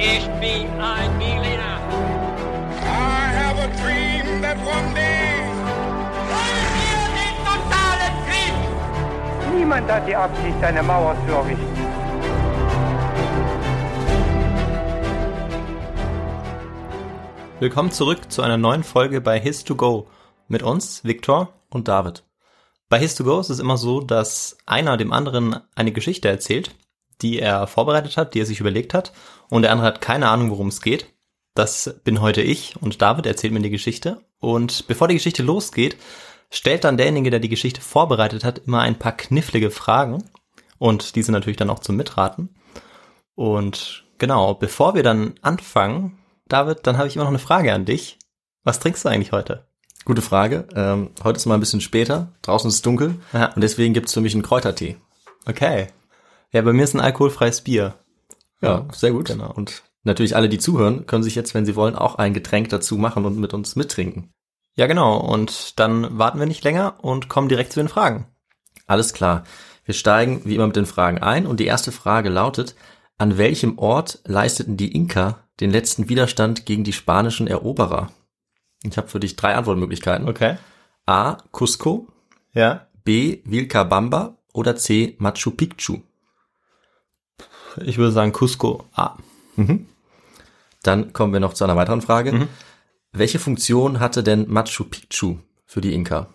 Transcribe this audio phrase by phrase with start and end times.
[0.00, 1.80] Ich bin ein Berliner.
[2.84, 5.42] I have a dream that one day.
[6.30, 9.56] Wollen wir den totalen Krieg?
[9.56, 11.66] Niemand hat die Absicht, eine Mauer zu errichten.
[17.58, 20.06] Willkommen zurück zu einer neuen Folge bei His2Go
[20.46, 21.54] mit uns, Viktor.
[21.70, 22.22] und David.
[22.88, 26.76] Bei His2Go ist es immer so, dass einer dem anderen eine Geschichte erzählt,
[27.22, 29.12] die er vorbereitet hat, die er sich überlegt hat,
[29.50, 31.06] und der andere hat keine Ahnung, worum es geht.
[31.54, 34.20] Das bin heute ich und David erzählt mir die Geschichte.
[34.38, 35.96] Und bevor die Geschichte losgeht,
[36.50, 40.22] stellt dann derjenige, der die Geschichte vorbereitet hat, immer ein paar knifflige Fragen.
[40.78, 42.54] Und diese natürlich dann auch zum Mitraten.
[43.34, 47.84] Und genau, bevor wir dann anfangen, David, dann habe ich immer noch eine Frage an
[47.84, 48.18] dich.
[48.62, 49.66] Was trinkst du eigentlich heute?
[50.04, 50.68] Gute Frage.
[50.74, 52.32] Ähm, heute ist mal ein bisschen später.
[52.42, 53.16] Draußen ist es dunkel.
[53.32, 53.52] Ja.
[53.52, 54.96] Und deswegen gibt's für mich einen Kräutertee.
[55.46, 55.88] Okay.
[56.52, 57.94] Ja, bei mir ist ein alkoholfreies Bier.
[58.60, 59.26] Ja, sehr gut.
[59.26, 59.52] genau.
[59.52, 62.96] Und natürlich alle, die zuhören, können sich jetzt, wenn sie wollen, auch ein Getränk dazu
[62.96, 64.32] machen und mit uns mittrinken.
[64.74, 65.18] Ja, genau.
[65.18, 68.26] Und dann warten wir nicht länger und kommen direkt zu den Fragen.
[68.86, 69.44] Alles klar.
[69.84, 71.46] Wir steigen wie immer mit den Fragen ein.
[71.46, 72.74] Und die erste Frage lautet,
[73.16, 78.10] an welchem Ort leisteten die Inka den letzten Widerstand gegen die spanischen Eroberer?
[78.84, 80.28] Ich habe für dich drei Antwortmöglichkeiten.
[80.28, 80.56] Okay.
[81.06, 81.38] A.
[81.52, 82.06] Cusco,
[82.52, 82.86] Ja.
[83.04, 83.40] B.
[83.44, 85.16] Vilcabamba oder C.
[85.18, 85.98] Machu Picchu.
[87.84, 88.84] Ich würde sagen Cusco.
[88.94, 89.16] Ah.
[90.82, 92.48] Dann kommen wir noch zu einer weiteren Frage.
[93.12, 96.28] Welche Funktion hatte denn Machu Picchu für die Inka?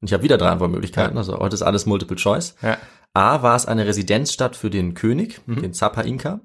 [0.00, 2.56] Und ich habe wieder drei Antwortmöglichkeiten, also heute ist alles Multiple Choice.
[2.62, 2.78] Ja.
[3.14, 6.40] A, war es eine Residenzstadt für den König, den Zappa Inka?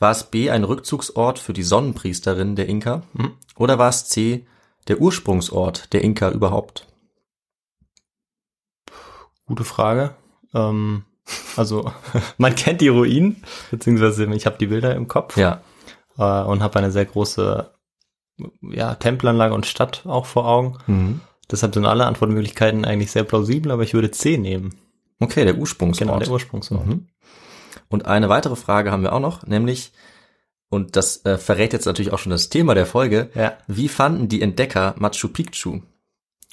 [0.00, 3.02] War es B, ein Rückzugsort für die Sonnenpriesterin der Inka?
[3.56, 4.46] Oder war es C,
[4.88, 6.86] der Ursprungsort der Inka überhaupt?
[9.46, 10.14] Gute Frage.
[10.54, 11.04] Ähm,
[11.56, 11.92] also,
[12.38, 15.60] man kennt die Ruinen, beziehungsweise ich habe die Bilder im Kopf Ja,
[16.18, 17.70] äh, und habe eine sehr große
[18.62, 20.78] ja, Tempelanlage und Stadt auch vor Augen.
[20.86, 21.20] Mhm.
[21.50, 24.74] Deshalb sind alle Antwortmöglichkeiten eigentlich sehr plausibel, aber ich würde C nehmen.
[25.18, 26.06] okay, der Ursprungsort.
[26.08, 26.86] Genau, der Ursprungsort.
[26.86, 27.08] Mhm.
[27.88, 29.92] Und eine weitere Frage haben wir auch noch, nämlich,
[30.68, 33.54] und das äh, verrät jetzt natürlich auch schon das Thema der Folge, Ja.
[33.66, 35.80] wie fanden die Entdecker Machu Picchu?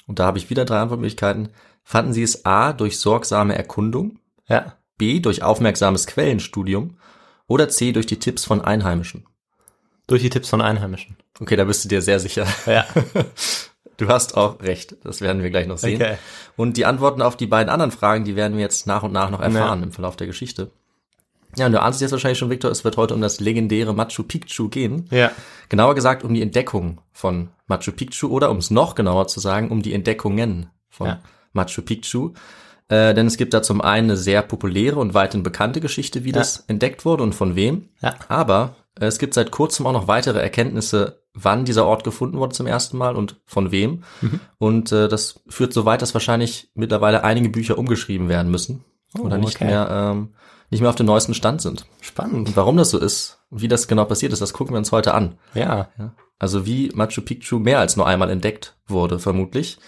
[0.06, 1.50] Und da habe ich wieder drei Antwortmöglichkeiten.
[1.82, 4.18] Fanden sie es A durch sorgsame Erkundung,
[4.48, 4.76] Ja.
[4.98, 6.98] B durch aufmerksames Quellenstudium
[7.46, 9.26] oder C durch die Tipps von Einheimischen?
[10.06, 11.16] Durch die Tipps von Einheimischen.
[11.40, 12.46] Okay, da bist du dir sehr sicher.
[12.66, 12.86] Ja.
[13.98, 14.96] Du hast auch recht.
[15.04, 16.00] Das werden wir gleich noch sehen.
[16.00, 16.18] Okay.
[16.56, 19.30] Und die Antworten auf die beiden anderen Fragen, die werden wir jetzt nach und nach
[19.30, 20.70] noch erfahren im Verlauf der Geschichte.
[21.56, 24.22] Ja, und du ahnst jetzt wahrscheinlich schon, Victor, es wird heute um das legendäre Machu
[24.22, 25.08] Picchu gehen.
[25.10, 25.30] Ja.
[25.70, 29.70] Genauer gesagt um die Entdeckung von Machu Picchu oder um es noch genauer zu sagen,
[29.70, 31.20] um die Entdeckungen von Ja.
[31.54, 32.34] Machu Picchu.
[32.88, 36.32] Äh, denn es gibt da zum einen eine sehr populäre und weithin bekannte Geschichte, wie
[36.32, 37.88] das entdeckt wurde und von wem.
[38.00, 38.14] Ja.
[38.28, 42.54] Aber äh, es gibt seit kurzem auch noch weitere Erkenntnisse, wann dieser Ort gefunden wurde
[42.54, 44.04] zum ersten Mal und von wem.
[44.20, 44.40] Mhm.
[44.58, 48.84] Und äh, das führt so weit, dass wahrscheinlich mittlerweile einige Bücher umgeschrieben werden müssen
[49.18, 49.66] oder nicht Oh, okay.
[49.66, 50.28] mehr ähm,
[50.70, 51.86] nicht mehr auf dem neuesten Stand sind.
[52.00, 52.48] Spannend.
[52.48, 55.14] Und warum das so ist, wie das genau passiert ist, das gucken wir uns heute
[55.14, 55.38] an.
[55.54, 55.88] Ja.
[55.98, 56.12] Ja.
[56.38, 59.78] Also wie Machu Picchu mehr als nur einmal entdeckt wurde, vermutlich.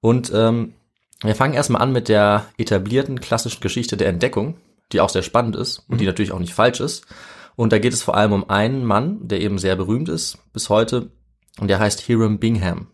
[0.00, 0.74] Und ähm,
[1.22, 4.56] wir fangen erstmal an mit der etablierten klassischen Geschichte der Entdeckung,
[4.92, 7.06] die auch sehr spannend ist und die natürlich auch nicht falsch ist.
[7.56, 10.68] Und da geht es vor allem um einen Mann, der eben sehr berühmt ist bis
[10.68, 11.10] heute,
[11.58, 12.88] und der heißt Hiram Bingham.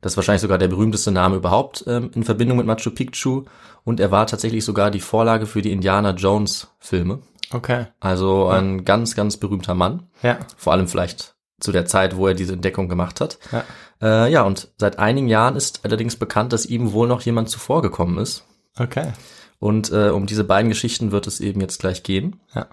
[0.00, 3.44] Das ist wahrscheinlich sogar der berühmteste Name überhaupt ähm, in Verbindung mit Machu Picchu.
[3.84, 7.20] Und er war tatsächlich sogar die Vorlage für die Indiana Jones Filme.
[7.50, 7.86] Okay.
[8.00, 10.02] Also ein ganz, ganz berühmter Mann.
[10.22, 10.38] Ja.
[10.58, 13.38] Vor allem vielleicht zu der Zeit, wo er diese Entdeckung gemacht hat.
[13.52, 13.64] Ja.
[14.02, 18.18] Äh, ja, und seit einigen Jahren ist allerdings bekannt, dass ihm wohl noch jemand zuvorgekommen
[18.18, 18.44] ist.
[18.78, 19.12] Okay.
[19.58, 22.40] Und äh, um diese beiden Geschichten wird es eben jetzt gleich gehen.
[22.54, 22.66] Ja.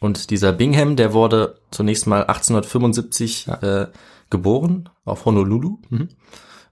[0.00, 3.86] Und dieser Bingham, der wurde zunächst mal 1875 äh,
[4.30, 5.78] geboren auf Honolulu.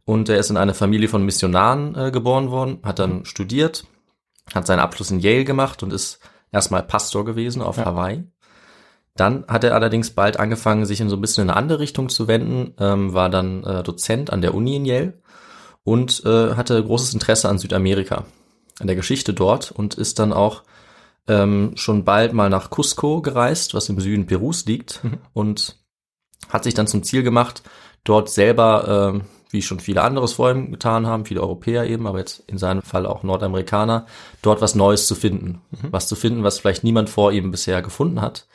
[0.05, 3.85] Und er ist in eine Familie von Missionaren äh, geboren worden, hat dann studiert,
[4.53, 6.19] hat seinen Abschluss in Yale gemacht und ist
[6.51, 8.25] erstmal Pastor gewesen auf Hawaii.
[9.15, 12.09] Dann hat er allerdings bald angefangen, sich in so ein bisschen in eine andere Richtung
[12.09, 15.21] zu wenden, ähm, war dann äh, Dozent an der Uni in Yale
[15.85, 18.25] und äh, hatte großes Interesse an Südamerika,
[18.81, 20.63] an der Geschichte dort und ist dann auch
[21.29, 25.01] ähm, schon bald mal nach Cusco gereist, was im Süden Perus liegt
[25.35, 25.79] und
[26.49, 27.63] hat sich dann zum Ziel gemacht,
[28.05, 32.07] dort selber, ähm, wie schon viele andere es vor ihm getan haben, viele Europäer eben,
[32.07, 34.07] aber jetzt in seinem Fall auch Nordamerikaner,
[34.41, 35.61] dort was Neues zu finden.
[35.91, 38.47] Was zu finden, was vielleicht niemand vor ihm bisher gefunden hat.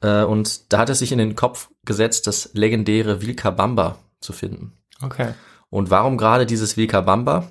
[0.00, 4.72] Äh, und da hat er sich in den Kopf gesetzt, das legendäre Vilcabamba zu finden.
[5.02, 5.34] Okay.
[5.70, 7.48] Und warum gerade dieses Vilcabamba?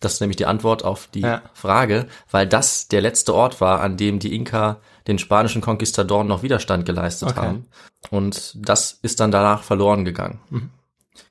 [0.00, 1.42] Das ist nämlich die Antwort auf die Ja.
[1.54, 6.42] Frage, weil das der letzte Ort war, an dem die Inka den spanischen Konquistadoren noch
[6.42, 7.40] Widerstand geleistet Okay.
[7.40, 7.66] haben.
[8.10, 10.40] Und das ist dann danach verloren gegangen.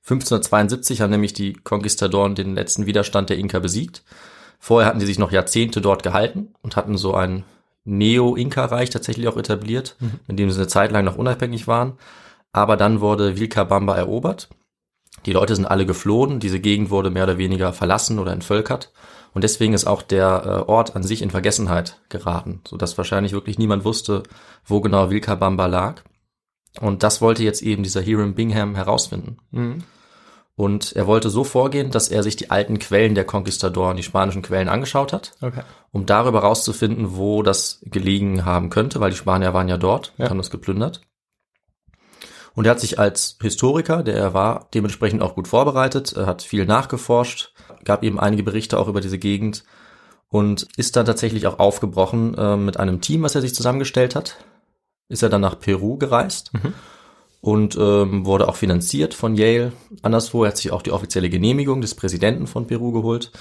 [0.03, 4.03] 1572 haben nämlich die Konquistadoren den letzten Widerstand der Inka besiegt.
[4.59, 7.43] Vorher hatten sie sich noch Jahrzehnte dort gehalten und hatten so ein
[7.83, 9.95] Neo-Inka-Reich tatsächlich auch etabliert,
[10.27, 11.93] in dem sie eine Zeit lang noch unabhängig waren.
[12.51, 14.49] Aber dann wurde Vilcabamba erobert.
[15.25, 18.91] Die Leute sind alle geflohen, diese Gegend wurde mehr oder weniger verlassen oder entvölkert.
[19.33, 23.57] Und deswegen ist auch der äh, Ort an sich in Vergessenheit geraten, sodass wahrscheinlich wirklich
[23.57, 24.23] niemand wusste,
[24.65, 26.01] wo genau Vilcabamba lag.
[26.79, 29.37] Und das wollte jetzt eben dieser Hiram Bingham herausfinden.
[30.61, 34.43] Und er wollte so vorgehen, dass er sich die alten Quellen der Conquistadoren, die spanischen
[34.43, 35.63] Quellen angeschaut hat, Okay.
[35.91, 40.29] um darüber herauszufinden, wo das gelegen haben könnte, weil die Spanier waren ja dort, Ja.
[40.29, 41.01] haben das geplündert.
[42.53, 46.43] Und er hat sich als Historiker, der er war, dementsprechend auch gut vorbereitet, er hat
[46.43, 47.53] viel nachgeforscht,
[47.83, 49.63] gab eben einige Berichte auch über diese Gegend
[50.27, 54.35] und ist dann tatsächlich auch aufgebrochen äh, mit einem Team, was er sich zusammengestellt hat.
[55.09, 56.51] Ist er dann nach Peru gereist
[57.41, 59.73] und ähm, wurde auch finanziert von Yale
[60.03, 60.43] anderswo.
[60.43, 63.31] Er hat sich auch die offizielle Genehmigung des Präsidenten von Peru geholt.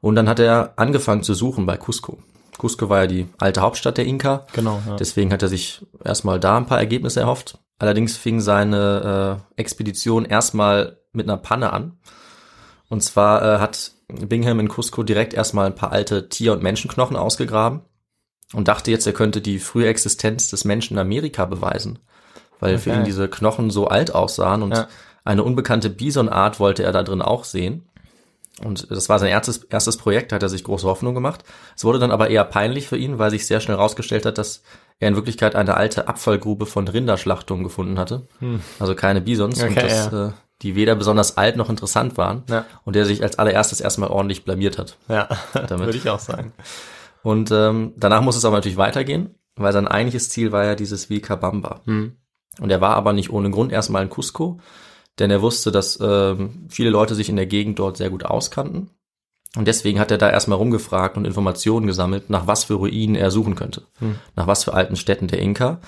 [0.00, 2.18] Und dann hat er angefangen zu suchen bei Cusco.
[2.58, 4.46] Cusco war ja die alte Hauptstadt der Inka.
[4.52, 4.96] Genau, ja.
[4.96, 7.58] Deswegen hat er sich erstmal da ein paar Ergebnisse erhofft.
[7.78, 11.98] Allerdings fing seine äh, Expedition erstmal mit einer Panne an.
[12.88, 17.16] Und zwar äh, hat Bingham in Cusco direkt erstmal ein paar alte Tier- und Menschenknochen
[17.16, 17.80] ausgegraben
[18.52, 21.98] und dachte jetzt, er könnte die frühe Existenz des Menschen in Amerika beweisen,
[22.60, 22.98] weil für Okay.
[23.00, 24.88] ihn diese Knochen so alt aussahen und Ja.
[25.24, 27.88] eine unbekannte Bisonart wollte er da drin auch sehen.
[28.64, 31.44] Und das war sein erstes, erstes Projekt, da hat er sich große Hoffnung gemacht.
[31.76, 34.62] Es wurde dann aber eher peinlich für ihn, weil sich sehr schnell herausgestellt hat, dass
[34.98, 38.26] er in Wirklichkeit eine alte Abfallgrube von Rinderschlachtungen gefunden hatte.
[38.80, 39.76] Also keine Bisons und Hm.
[39.76, 40.32] Okay, dass, äh,
[40.62, 42.44] die weder besonders alt noch interessant waren.
[42.48, 42.64] Ja.
[42.86, 44.96] Und der sich als allererstes erstmal ordentlich blamiert hat.
[45.06, 45.84] Ja, Damit.
[45.88, 46.54] würde ich auch sagen.
[47.22, 51.10] Und ähm, danach muss es aber natürlich weitergehen, weil sein eigentliches Ziel war ja dieses
[51.10, 51.82] Vilcabamba.
[51.84, 52.16] Hm.
[52.60, 54.58] Und er war aber nicht ohne Grund erstmal in Cusco,
[55.18, 58.90] denn er wusste, dass ähm, viele Leute sich in der Gegend dort sehr gut auskannten.
[59.56, 63.30] Und deswegen hat er da erstmal rumgefragt und Informationen gesammelt, nach was für Ruinen er
[63.30, 63.84] suchen könnte,
[64.34, 65.80] nach was für alten Städten der Inka.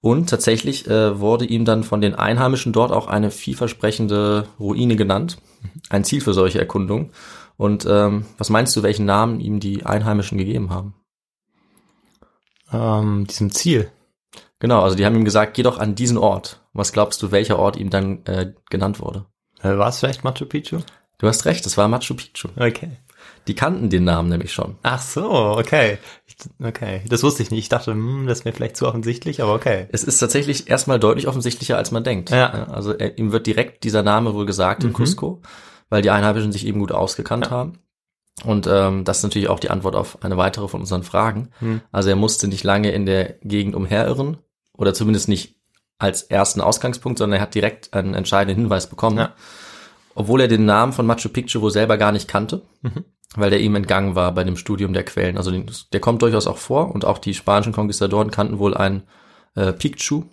[0.00, 5.38] Und tatsächlich äh, wurde ihm dann von den Einheimischen dort auch eine vielversprechende Ruine genannt,
[5.90, 7.10] ein Ziel für solche Erkundungen.
[7.56, 10.94] Und ähm, was meinst du, welchen Namen ihm die Einheimischen gegeben haben?
[12.72, 13.92] Ähm, diesem Ziel.
[14.62, 16.60] Genau, also die haben ihm gesagt, geh doch an diesen Ort.
[16.72, 19.26] Was glaubst du, welcher Ort ihm dann äh, genannt wurde?
[19.60, 20.78] Äh, War es vielleicht Machu Picchu?
[21.18, 22.46] Du hast recht, es war Machu Picchu.
[22.54, 22.92] Okay.
[23.48, 24.76] Die kannten den Namen nämlich schon.
[24.84, 25.98] Ach so, okay.
[26.62, 27.58] Okay, das wusste ich nicht.
[27.58, 29.88] Ich dachte, hm, das wäre vielleicht zu offensichtlich, aber okay.
[29.90, 32.30] Es ist tatsächlich erstmal deutlich offensichtlicher, als man denkt.
[32.30, 32.68] Ja.
[32.68, 35.42] Also er, ihm wird direkt dieser Name wohl gesagt in Cusco,
[35.88, 37.80] weil die Einheimischen sich eben gut ausgekannt haben.
[38.44, 41.50] Und ähm, das ist natürlich auch die Antwort auf eine weitere von unseren Fragen.
[41.90, 44.38] Also er musste nicht lange in der Gegend umherirren
[44.76, 45.56] oder zumindest nicht
[45.98, 49.18] als ersten Ausgangspunkt, sondern er hat direkt einen entscheidenden Hinweis bekommen.
[49.18, 49.34] Ja.
[50.14, 52.62] Obwohl er den Namen von Machu Picchu wohl selber gar nicht kannte,
[53.34, 55.38] weil der ihm entgangen war bei dem Studium der Quellen.
[55.38, 59.04] Also den, der kommt durchaus auch vor und auch die spanischen Konquistadoren kannten wohl ein
[59.54, 60.24] äh, Picchu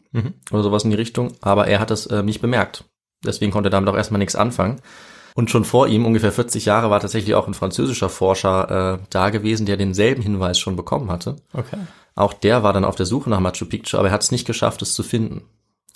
[0.51, 2.85] oder sowas in die Richtung, aber er hat das äh, nicht bemerkt.
[3.23, 4.81] Deswegen konnte er damit auch erstmal nichts anfangen.
[5.39, 9.29] Und schon vor ihm, ungefähr 40 Jahre, war tatsächlich auch ein französischer Forscher äh, da
[9.29, 11.37] gewesen, der denselben Hinweis schon bekommen hatte.
[11.53, 11.77] Okay.
[12.13, 14.45] Auch der war dann auf der Suche nach Machu Picchu, aber er hat es nicht
[14.45, 15.43] geschafft, es zu finden.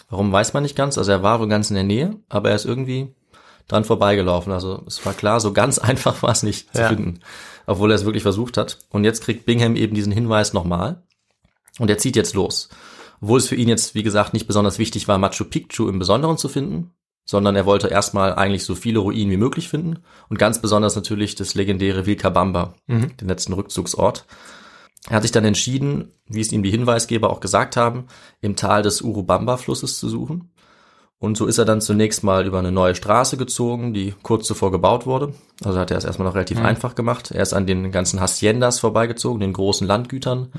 [0.09, 0.97] Warum weiß man nicht ganz.
[0.97, 3.13] Also er war wohl ganz in der Nähe, aber er ist irgendwie
[3.67, 4.53] dran vorbeigelaufen.
[4.53, 6.87] Also es war klar, so ganz einfach war es nicht zu Ja.
[6.87, 7.19] finden,
[7.65, 8.77] obwohl er es wirklich versucht hat.
[8.91, 11.03] Und jetzt kriegt Bingham eben diesen Hinweis nochmal
[11.79, 12.69] und er zieht jetzt los.
[13.19, 16.37] Obwohl es für ihn jetzt, wie gesagt, nicht besonders wichtig war, Machu Picchu im Besonderen
[16.37, 16.91] zu finden,
[17.25, 19.99] sondern er wollte erstmal eigentlich so viele Ruinen wie möglich finden
[20.29, 22.73] und ganz besonders natürlich das legendäre Vilcabamba,
[23.21, 24.25] den letzten Rückzugsort.
[25.09, 28.05] Er hat sich dann entschieden, wie es ihm die Hinweisgeber auch gesagt haben,
[28.41, 30.53] im Tal des Urubamba-Flusses zu suchen.
[31.19, 34.71] Und so ist er dann zunächst mal über eine neue Straße gezogen, die kurz zuvor
[34.71, 35.33] gebaut wurde.
[35.63, 37.31] Also hat er es erstmal noch relativ einfach gemacht.
[37.31, 40.51] Er ist an den ganzen Haciendas vorbeigezogen, den großen Landgütern,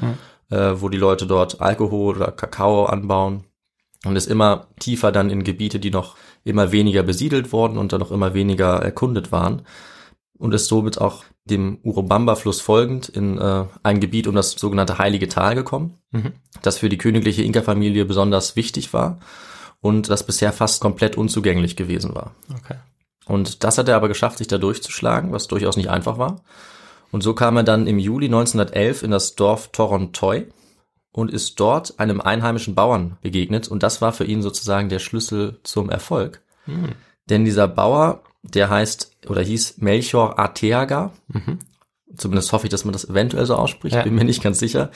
[0.51, 3.45] äh, wo die Leute dort Alkohol oder Kakao anbauen.
[4.05, 8.01] Und ist immer tiefer dann in Gebiete, die noch immer weniger besiedelt wurden und dann
[8.01, 9.63] noch immer weniger erkundet waren.
[10.37, 15.29] Und ist somit auch dem Urubamba-Fluss folgend in äh, ein Gebiet um das sogenannte Heilige
[15.29, 15.99] Tal gekommen,
[16.63, 19.19] das für die königliche Inka-Familie besonders wichtig war
[19.81, 22.35] und das bisher fast komplett unzugänglich gewesen war.
[22.51, 22.77] Okay.
[23.27, 26.41] Und das hat er aber geschafft, sich da durchzuschlagen, was durchaus nicht einfach war.
[27.11, 30.47] Und so kam er dann im Juli 1911 in das Dorf Torontoy
[31.15, 33.69] und ist dort einem einheimischen Bauern begegnet.
[33.69, 36.43] Und das war für ihn sozusagen der Schlüssel zum Erfolg.
[37.31, 41.13] Denn dieser Bauer der heißt oder hieß Melchior Arteaga.
[42.17, 44.03] Zumindest hoffe ich, dass man das eventuell so ausspricht, Ja.
[44.03, 44.91] bin mir nicht ganz sicher.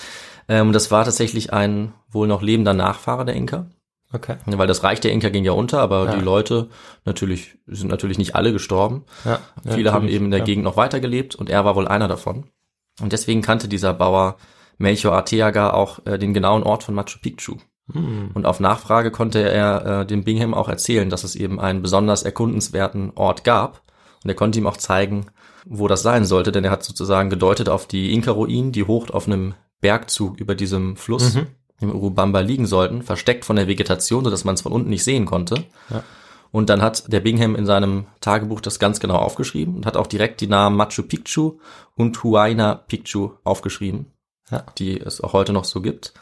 [0.49, 3.67] Ähm, das war tatsächlich ein wohl noch lebender Nachfahre der Inka.
[4.13, 4.37] Okay.
[4.47, 6.17] Weil das Reich der Inka ging ja unter, aber Ja.
[6.17, 6.69] die Leute
[7.05, 9.05] natürlich sind natürlich nicht alle gestorben.
[9.25, 10.41] Ja, Viele haben eben in der.
[10.43, 12.47] Gegend noch weitergelebt und er war wohl einer davon.
[13.01, 14.37] Und deswegen kannte dieser Bauer
[14.79, 17.57] Melchior Arteaga auch äh, den genauen Ort von Machu Picchu.
[17.93, 18.31] Hm.
[18.35, 22.23] Und auf Nachfrage konnte er äh, dem Bingham auch erzählen, dass es eben einen besonders
[22.23, 23.83] erkundenswerten Ort gab.
[24.23, 25.27] Und er konnte ihm auch zeigen,
[25.67, 29.27] wo das sein sollte, denn er hat sozusagen gedeutet auf die Inka-Ruinen, die hoch auf
[29.27, 31.47] einem Bergzug über diesem Fluss Mhm.
[31.81, 35.27] im Urubamba liegen sollten, versteckt von der Vegetation, sodass man es von unten nicht sehen
[35.27, 35.65] konnte.
[35.91, 36.03] Ja.
[36.51, 40.07] Und dann hat der Bingham in seinem Tagebuch das ganz genau aufgeschrieben und hat auch
[40.07, 41.59] direkt die Namen Machu Picchu
[41.95, 44.07] und Huayna Picchu aufgeschrieben,
[44.51, 44.65] Ja.
[44.79, 46.15] die es auch heute noch so gibt.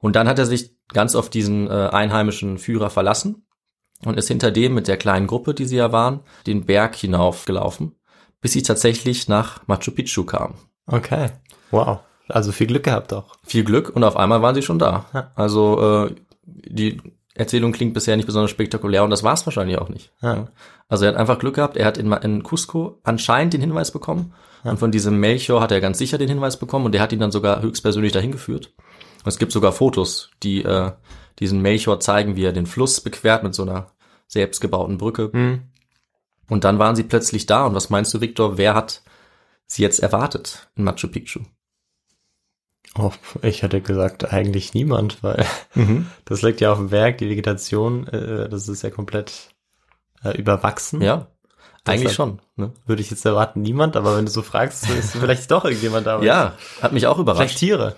[0.00, 3.46] Und dann hat er sich ganz auf diesen äh, einheimischen Führer verlassen
[4.04, 7.96] und ist hinter dem mit der kleinen Gruppe, die sie ja waren, den Berg hinaufgelaufen,
[8.40, 10.54] bis sie tatsächlich nach Machu Picchu kamen.
[10.86, 11.30] Okay.
[11.70, 12.00] Wow.
[12.28, 13.36] Also viel Glück gehabt auch.
[13.44, 15.32] Viel Glück und auf einmal waren sie schon da.
[15.34, 17.00] Also äh, die
[17.38, 20.12] Erzählung klingt bisher nicht besonders spektakulär und das war es wahrscheinlich auch nicht.
[20.20, 20.48] Ja.
[20.88, 24.32] Also er hat einfach Glück gehabt, er hat in, in Cusco anscheinend den Hinweis bekommen
[24.64, 27.20] und von diesem Melchior hat er ganz sicher den Hinweis bekommen und der hat ihn
[27.20, 28.72] dann sogar höchstpersönlich dahin geführt.
[29.24, 30.92] Und es gibt sogar Fotos, die äh,
[31.38, 33.92] diesen Melchior zeigen, wie er den Fluss bequert mit so einer
[34.26, 35.30] selbstgebauten Brücke.
[35.32, 35.62] Hm.
[36.48, 39.02] Und dann waren sie plötzlich da und was meinst du, Victor, wer hat
[39.66, 41.40] sie jetzt erwartet in Machu Picchu?
[42.96, 45.44] Oh, ich hätte gesagt, eigentlich niemand, weil
[46.24, 49.50] das liegt ja auf dem Berg, die Vegetation, äh, das ist ja komplett
[50.24, 51.00] äh, überwachsen.
[51.00, 51.26] Ja,
[51.84, 52.40] eigentlich schon.
[52.56, 52.72] Ne?
[52.86, 56.20] Würde ich jetzt erwarten, niemand, aber wenn du so fragst, ist vielleicht doch irgendjemand da.
[56.22, 57.58] Ja, hat mich auch Vielleicht überrascht.
[57.58, 57.96] Tiere.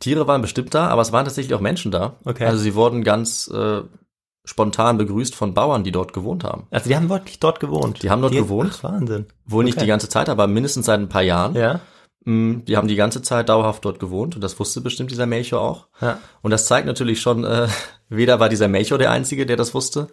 [0.00, 2.16] Tiere waren bestimmt da, aber es waren tatsächlich auch Menschen da.
[2.24, 2.46] Okay.
[2.46, 3.82] Also sie wurden ganz äh,
[4.44, 6.66] spontan begrüßt von Bauern, die dort gewohnt haben.
[6.70, 8.02] Also die haben wirklich dort gewohnt.
[8.02, 8.72] Die haben dort gewohnt?
[8.78, 9.26] Ach, Wahnsinn.
[9.44, 9.84] Wohl nicht Okay.
[9.84, 11.54] die ganze Zeit, aber mindestens seit ein paar Jahren.
[11.54, 11.80] Ja.
[12.24, 15.60] Mm, Die haben die ganze Zeit dauerhaft dort gewohnt und das wusste bestimmt dieser Melchior
[15.60, 15.86] auch.
[16.00, 16.18] Ja.
[16.42, 17.68] Und das zeigt natürlich schon, äh,
[18.08, 20.08] weder war dieser Melchior der Einzige, der das wusste,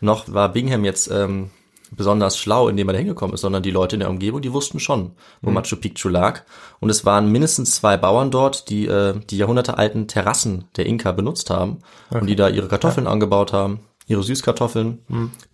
[0.00, 1.50] noch war Bingham jetzt ähm,
[1.90, 4.80] besonders schlau, indem er da hingekommen ist, sondern die Leute in der Umgebung, die wussten
[4.80, 5.12] schon,
[5.42, 6.42] wo Machu Picchu lag.
[6.78, 11.50] Und es waren mindestens zwei Bauern dort, die äh, die jahrhundertealten Terrassen der Inka benutzt
[11.50, 14.98] haben und die da ihre Kartoffeln angebaut haben, ihre Süßkartoffeln.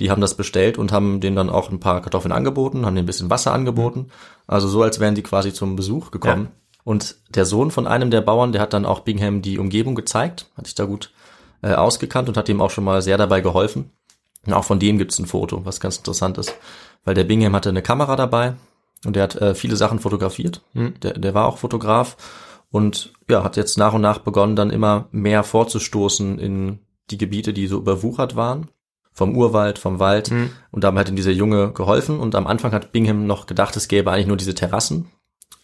[0.00, 3.04] Die haben das bestellt und haben denen dann auch ein paar Kartoffeln angeboten, haben denen
[3.04, 4.08] ein bisschen Wasser angeboten.
[4.46, 6.48] Also so, als wären die quasi zum Besuch gekommen.
[6.82, 10.46] Und der Sohn von einem der Bauern, der hat dann auch Bingham die Umgebung gezeigt,
[10.56, 11.12] hat sich da gut
[11.62, 13.90] äh, ausgekannt und hat ihm auch schon mal sehr dabei geholfen.
[14.46, 16.54] Und auch von dem gibt's ein Foto, was ganz interessant ist.
[17.04, 18.54] Weil der Bingham hatte eine Kamera dabei
[19.04, 20.62] und der hat äh, viele Sachen fotografiert.
[21.02, 22.16] Der, der war auch Fotograf
[22.70, 26.78] und ja, hat jetzt nach und nach begonnen, dann immer mehr vorzustoßen in
[27.10, 28.68] die Gebiete, die so überwuchert waren.
[29.12, 30.30] Vom Urwald, vom Wald.
[30.70, 32.20] Und dabei hat ihm dieser Junge geholfen.
[32.20, 35.10] Und am Anfang hat Bingham noch gedacht, es gäbe eigentlich nur diese Terrassen,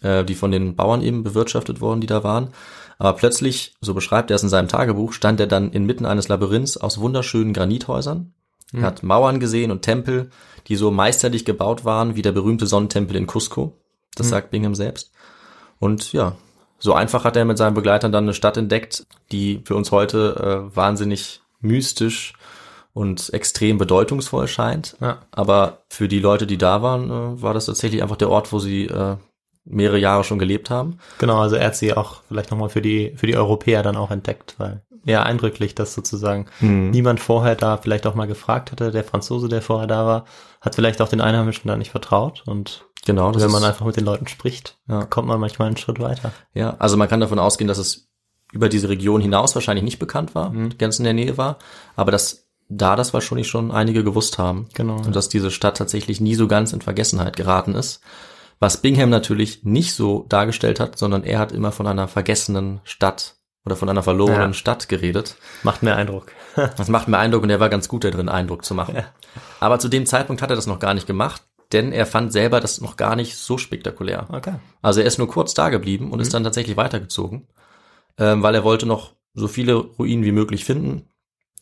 [0.01, 2.49] äh, die von den Bauern eben bewirtschaftet wurden, die da waren.
[2.99, 6.77] Aber plötzlich, so beschreibt er es in seinem Tagebuch, stand er dann inmitten eines Labyrinths
[6.79, 8.33] aus wunderschönen Granithäusern.
[8.73, 10.31] Er hat Mauern gesehen und Tempel,
[10.67, 13.77] die so meisterlich gebaut waren, wie der berühmte Sonnentempel in Cusco.
[14.15, 15.13] Das sagt Bingham selbst.
[15.79, 16.37] Und ja,
[16.83, 20.67] so einfach hat er mit seinen Begleitern dann eine Stadt entdeckt, die für uns heute
[20.73, 22.33] äh, wahnsinnig mystisch
[22.93, 24.97] und extrem bedeutungsvoll scheint.
[25.01, 25.21] Ja.
[25.31, 28.59] Aber für die Leute, die da waren, äh, war das tatsächlich einfach der Ort, wo
[28.59, 29.17] sie äh,
[29.65, 30.99] mehrere Jahre schon gelebt haben.
[31.19, 34.11] Genau, also er hat sie auch vielleicht nochmal für die, für die Europäer dann auch
[34.11, 38.91] entdeckt, weil ja eindrücklich, dass sozusagen niemand vorher da vielleicht auch mal gefragt hatte.
[38.91, 40.25] Der Franzose, der vorher da war,
[40.61, 44.05] hat vielleicht auch den Einheimischen da nicht vertraut und Genau, wenn man einfach mit den
[44.05, 45.05] Leuten spricht, Ja.
[45.05, 46.33] kommt man manchmal einen Schritt weiter.
[46.55, 48.09] ja, also man kann davon ausgehen, dass es
[48.53, 51.59] über diese Region hinaus wahrscheinlich nicht bekannt war, ganz in der Nähe war,
[51.97, 54.69] aber dass da das wahrscheinlich schon einige gewusst haben.
[54.75, 58.01] Genau, Und dass diese Stadt tatsächlich nie so ganz in Vergessenheit geraten ist.
[58.61, 63.35] Was Bingham natürlich nicht so dargestellt hat, sondern er hat immer von einer vergessenen Stadt
[63.65, 64.53] oder von einer verlorenen Ja.
[64.55, 65.37] Stadt geredet.
[65.63, 66.33] Macht mehr Eindruck.
[66.77, 68.95] Das macht mir Eindruck und er war ganz gut darin, Eindruck zu machen.
[68.95, 69.05] Ja.
[69.59, 71.43] Aber zu dem Zeitpunkt hat er das noch gar nicht gemacht,
[71.73, 74.27] denn er fand selber das noch gar nicht so spektakulär.
[74.31, 74.57] Okay.
[74.83, 77.49] Also er ist nur kurz da geblieben und ist dann tatsächlich weitergezogen,
[78.19, 81.09] ähm, weil er wollte noch so viele Ruinen wie möglich finden.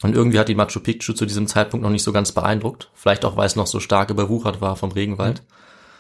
[0.03, 2.91] Und irgendwie hat die Machu Picchu zu diesem Zeitpunkt noch nicht so ganz beeindruckt.
[2.95, 5.43] Vielleicht auch, weil es noch so stark überwuchert war vom Regenwald.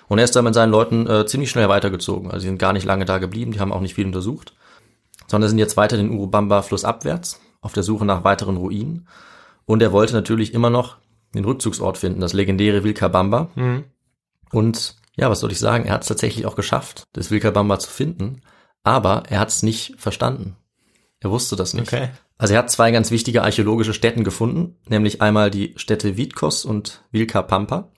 [0.08, 2.30] Und er ist dann mit seinen Leuten äh, ziemlich schnell weitergezogen.
[2.32, 4.54] Also sie sind gar nicht lange da geblieben, die haben auch nicht viel untersucht,
[5.30, 9.06] sondern sind jetzt weiter den Urubamba flussabwärts auf der Suche nach weiteren Ruinen.
[9.64, 10.96] Und er wollte natürlich immer noch
[11.34, 13.50] den Rückzugsort finden, das legendäre Vilcabamba.
[14.50, 15.84] Und ja, was soll ich sagen?
[15.84, 18.42] Er hat es tatsächlich auch geschafft, das Vilcabamba zu finden,
[18.82, 20.56] aber er hat es nicht verstanden.
[21.20, 21.92] Er wusste das nicht.
[21.92, 22.08] Okay.
[22.36, 27.04] Also er hat zwei ganz wichtige archäologische Stätten gefunden, nämlich einmal die Städte Vitkos und
[27.12, 27.92] Vilcapampa.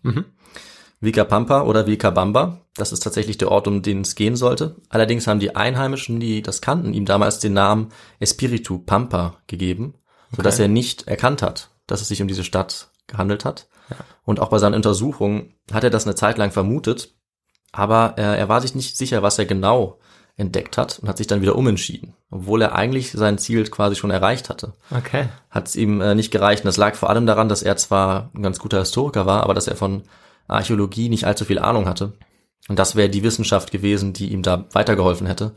[1.03, 2.61] Vilcabamba oder Vilcabamba.
[2.77, 4.77] Das ist tatsächlich der Ort, um den es gehen sollte.
[4.89, 9.95] Allerdings haben die Einheimischen, die das kannten, ihm damals den Namen Espiritu Pampa gegeben,
[10.35, 10.63] sodass Okay.
[10.65, 13.69] er nicht erkannt hat, dass es sich um diese Stadt gehandelt hat.
[14.25, 17.15] Und auch bei seinen Untersuchungen hat er das eine Zeit lang vermutet,
[17.73, 19.99] aber er, er war sich nicht sicher, was er genau
[20.37, 24.11] entdeckt hat und hat sich dann wieder umentschieden, obwohl er eigentlich sein Ziel quasi schon
[24.11, 25.29] erreicht hatte Okay.
[25.51, 26.63] hat es ihm äh, nicht gereicht.
[26.65, 29.53] Und das lag vor allem daran, dass er zwar ein ganz guter Historiker war, aber
[29.53, 30.05] dass er von
[30.49, 32.13] Archäologie nicht allzu viel Ahnung hatte.
[32.69, 35.53] Und das wäre die Wissenschaft gewesen, die ihm da weitergeholfen hätte.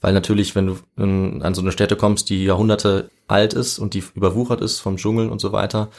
[0.00, 3.94] Weil natürlich, wenn du in, an so eine Stätte kommst, die Jahrhunderte alt ist und
[3.94, 5.90] die überwuchert ist vom Dschungel und so weiter,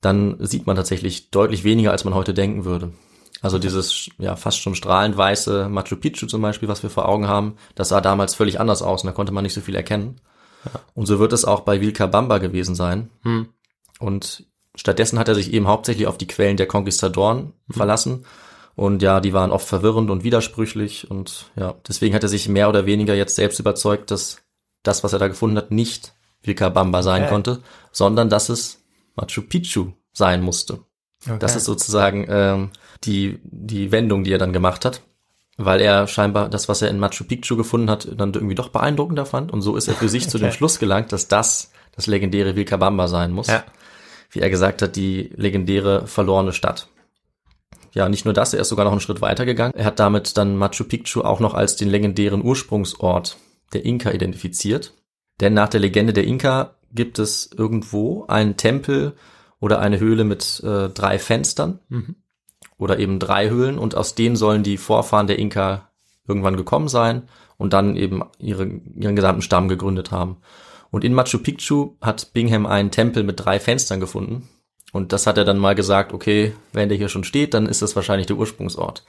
[0.00, 2.92] dann sieht man tatsächlich deutlich weniger, als man heute denken würde.
[3.42, 7.26] Also dieses ja fast schon strahlend weiße Machu Picchu zum Beispiel, was wir vor Augen
[7.26, 10.20] haben, das sah damals völlig anders aus und da konnte man nicht so viel erkennen.
[10.94, 13.10] Und so wird es auch bei Vilcabamba gewesen sein.
[13.22, 13.48] Hm.
[13.98, 14.44] Und
[14.80, 18.24] stattdessen hat er sich eben hauptsächlich auf die Quellen der Konquistadoren verlassen.
[18.76, 21.10] Und ja, die waren oft verwirrend und widersprüchlich.
[21.10, 24.38] Und ja, deswegen hat er sich mehr oder weniger jetzt selbst überzeugt, dass
[24.82, 27.30] das, was er da gefunden hat, nicht Vilcabamba sein Okay.
[27.30, 27.60] konnte,
[27.92, 28.82] sondern dass es
[29.16, 30.80] Machu Picchu sein musste.
[31.38, 32.70] Das ist sozusagen ähm,
[33.04, 35.02] die, die Wendung, die er dann gemacht hat,
[35.58, 39.26] weil er scheinbar das, was er in Machu Picchu gefunden hat, dann irgendwie doch beeindruckender
[39.26, 39.52] fand.
[39.52, 40.56] Und so ist er für sich zu dem Okay.
[40.56, 43.48] Schluss gelangt, dass das das legendäre Vilcabamba sein muss.
[43.48, 43.62] Ja.
[44.30, 46.88] Wie er gesagt hat, die legendäre verlorene Stadt.
[47.92, 49.74] Ja, nicht nur das, er ist sogar noch einen Schritt weiter gegangen.
[49.76, 53.36] Er hat damit dann Machu Picchu auch noch als den legendären Ursprungsort
[53.72, 54.94] der Inka identifiziert.
[55.40, 59.14] Denn nach der Legende der Inka gibt es irgendwo einen Tempel
[59.58, 61.80] oder eine Höhle mit äh, drei Fenstern
[62.78, 65.90] oder eben drei Höhlen und aus denen sollen die Vorfahren der Inka
[66.26, 70.38] irgendwann gekommen sein und dann eben ihre, ihren gesamten Stamm gegründet haben.
[70.90, 74.48] Und in Machu Picchu hat Bingham einen Tempel mit drei Fenstern gefunden.
[74.92, 77.80] Und das hat er dann mal gesagt, okay, wenn der hier schon steht, dann ist
[77.80, 79.04] das wahrscheinlich der Ursprungsort.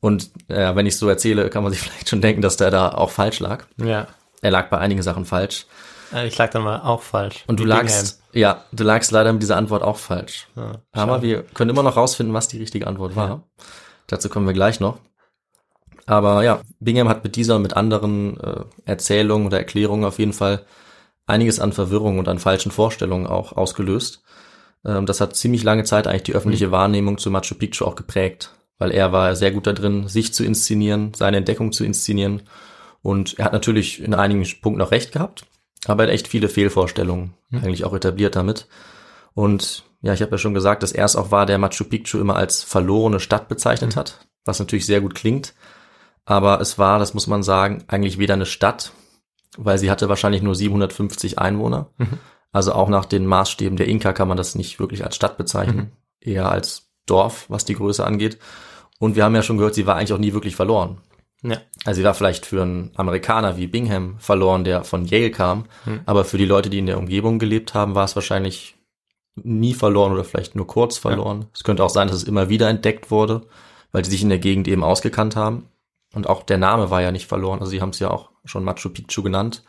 [0.00, 2.90] Und äh, wenn ich so erzähle, kann man sich vielleicht schon denken, dass der da
[2.90, 3.64] auch falsch lag.
[3.78, 4.06] Ja.
[4.42, 5.66] Er lag bei einigen Sachen falsch.
[6.14, 7.44] Äh, Ich lag dann mal auch falsch.
[7.48, 10.46] Und du Wie lagst, ja, du lagst leider mit dieser Antwort auch falsch.
[10.54, 10.76] Bingham.
[10.92, 13.42] Aber wir können immer noch rausfinden, was die richtige Antwort war.
[14.06, 14.98] Dazu kommen wir gleich noch.
[16.06, 20.32] Aber ja, Bingham hat mit dieser und mit anderen äh, Erzählungen oder Erklärungen auf jeden
[20.32, 20.64] Fall
[21.28, 24.22] einiges an Verwirrung und an falschen Vorstellungen auch ausgelöst.
[24.84, 28.54] Ähm, das hat ziemlich lange Zeit eigentlich die öffentliche Wahrnehmung zu Machu Picchu auch geprägt,
[28.78, 32.42] weil er war sehr gut da drin, sich zu inszenieren, seine Entdeckung zu inszenieren.
[33.02, 35.46] Und er hat natürlich in einigen Punkten auch recht gehabt,
[35.86, 38.66] aber er hat echt viele Fehlvorstellungen eigentlich auch etabliert damit.
[39.34, 42.18] Und ja, ich habe ja schon gesagt, dass er es auch war, der Machu Picchu
[42.18, 45.54] immer als verlorene Stadt bezeichnet hat, was natürlich sehr gut klingt.
[46.24, 48.92] Aber es war, das muss man sagen, eigentlich weder eine Stadt,
[49.56, 51.90] weil sie hatte wahrscheinlich nur 750 Einwohner.
[52.52, 55.92] Also auch nach den Maßstäben der Inka kann man das nicht wirklich als Stadt bezeichnen,
[56.20, 58.38] eher als Dorf, was die Größe angeht.
[58.98, 60.98] Und wir haben ja schon gehört, sie war eigentlich auch nie wirklich verloren.
[61.42, 61.58] Ja.
[61.84, 65.66] Also sie war vielleicht für einen Amerikaner wie Bingham verloren, der von Yale kam,
[66.04, 68.76] aber für die Leute, die in der Umgebung gelebt haben, war es wahrscheinlich
[69.36, 71.46] nie verloren oder vielleicht nur kurz verloren.
[71.54, 73.46] Es könnte auch sein, dass es immer wieder entdeckt wurde,
[73.92, 75.68] weil die sich in der Gegend eben ausgekannt haben.
[76.14, 77.60] Und auch der Name war ja nicht verloren.
[77.60, 79.64] Also sie haben es ja auch schon Machu Picchu genannt.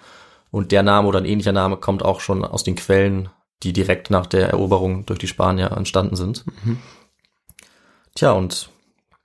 [0.52, 3.30] Und der Name oder ein ähnlicher Name kommt auch schon aus den Quellen,
[3.62, 6.45] die direkt nach der Eroberung durch die Spanier entstanden sind.
[8.15, 8.69] Tja, und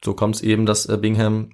[0.04, 1.50] so kommt es eben, dass äh, Bingham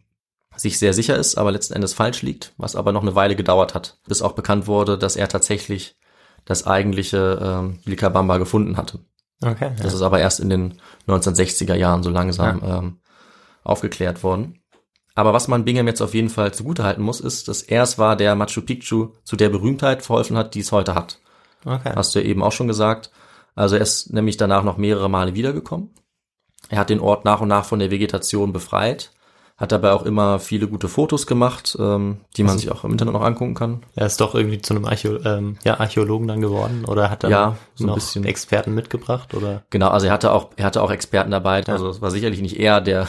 [0.56, 3.74] sich sehr sicher ist, aber letzten Endes falsch liegt, was aber noch eine Weile gedauert
[3.74, 5.96] hat, bis auch bekannt wurde, dass er tatsächlich
[6.44, 9.00] das eigentliche ähm, Vilcabamba gefunden hatte.
[9.42, 9.72] Okay.
[9.80, 13.00] Das ist aber erst in den 1960er Jahren so langsam ähm,
[13.62, 14.59] aufgeklärt worden.
[15.14, 18.16] Aber was man Bingham jetzt auf jeden Fall zugutehalten muss, ist, dass er es war,
[18.16, 21.18] der Machu Picchu zu der Berühmtheit verholfen hat, die es heute hat.
[21.64, 21.92] Okay.
[21.94, 23.10] Hast du ja eben auch schon gesagt.
[23.54, 25.90] Also er ist nämlich danach noch mehrere Male wiedergekommen.
[26.68, 29.10] Er hat den Ort nach und nach von der Vegetation befreit,
[29.56, 33.12] hat dabei auch immer viele gute Fotos gemacht, ähm, die man sich auch im Internet
[33.12, 33.82] noch angucken kann.
[33.96, 37.30] Er ist doch irgendwie zu einem Archäo ähm, ja, Archäologen dann geworden oder hat dann
[37.32, 38.24] Ja, so ein noch bisschen.
[38.24, 39.64] Experten mitgebracht oder?
[39.70, 41.66] Genau, also er hatte auch, er hatte auch Experten dabei.
[41.66, 43.08] Also es war sicherlich nicht er, der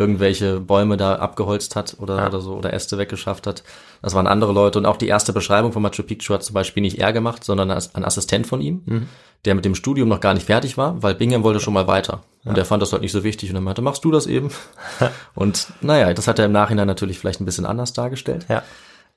[0.00, 2.26] irgendwelche Bäume da abgeholzt hat oder, Ja.
[2.28, 3.62] oder so oder Äste weggeschafft hat.
[4.02, 4.78] Das waren andere Leute.
[4.78, 7.70] Und auch die erste Beschreibung von Machu Picchu hat zum Beispiel nicht er gemacht, sondern
[7.70, 9.06] ein Assistent von ihm,
[9.44, 12.22] der mit dem Studium noch gar nicht fertig war, weil Bingham wollte schon mal weiter.
[12.44, 14.50] Und er fand das halt nicht so wichtig und er meinte, machst du das eben?
[15.34, 18.46] und naja, das hat er im Nachhinein natürlich vielleicht ein bisschen anders dargestellt.
[18.48, 18.62] Ja.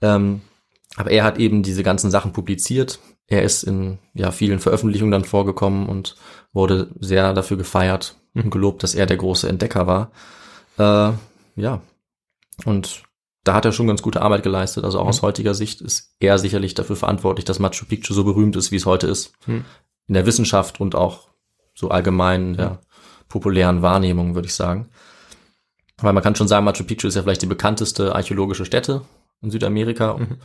[0.02, 0.42] Ähm,
[0.98, 3.00] aber er hat eben diese ganzen Sachen publiziert.
[3.28, 6.16] Er ist in ja, vielen Veröffentlichungen dann vorgekommen und
[6.52, 10.12] wurde sehr dafür gefeiert und gelobt, dass er der große Entdecker war.
[10.78, 11.12] Äh,
[11.56, 11.82] ja.
[12.66, 13.04] Und
[13.44, 14.86] da hat er schon ganz gute Arbeit geleistet.
[14.86, 18.56] Also auch aus heutiger Sicht ist er sicherlich dafür verantwortlich, dass Machu Picchu so berühmt
[18.56, 19.34] ist, wie es heute ist.
[19.46, 19.66] Hm.
[20.08, 21.30] In der Wissenschaft und auch
[21.76, 22.80] so allgemein in der
[23.28, 24.90] populären Wahrnehmung, würde ich sagen.
[25.98, 29.02] Weil man kann schon sagen, Machu Picchu ist ja vielleicht die bekannteste archäologische Stätte
[29.42, 30.38] in Südamerika, mhm.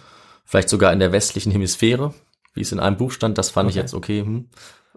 [0.45, 2.14] vielleicht sogar in der westlichen Hemisphäre,
[2.55, 3.38] wie es in einem Buch stand.
[3.38, 3.71] Das fand okay.
[3.71, 4.23] ich jetzt okay.
[4.23, 4.49] Hm.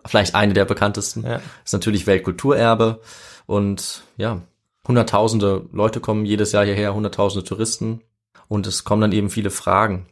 [0.06, 1.24] Vielleicht eine der bekanntesten.
[1.24, 1.42] Ja.
[1.64, 3.02] Ist natürlich Weltkulturerbe
[3.46, 4.42] und ja,
[4.88, 8.02] hunderttausende Leute kommen jedes Jahr hierher, hunderttausende Touristen
[8.48, 10.08] und es kommen dann eben viele Fragen.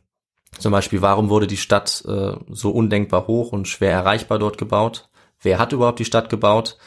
[0.58, 5.10] Zum Beispiel, warum wurde die Stadt äh, so undenkbar hoch und schwer erreichbar dort gebaut?
[5.42, 6.78] Wer hat überhaupt die Stadt gebaut?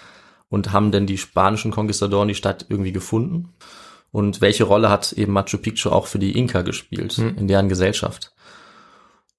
[0.49, 3.55] Und haben denn die spanischen Konquistadoren die Stadt irgendwie gefunden?
[4.11, 7.37] Und welche Rolle hat eben Machu Picchu auch für die Inka gespielt mhm.
[7.39, 8.35] in deren Gesellschaft?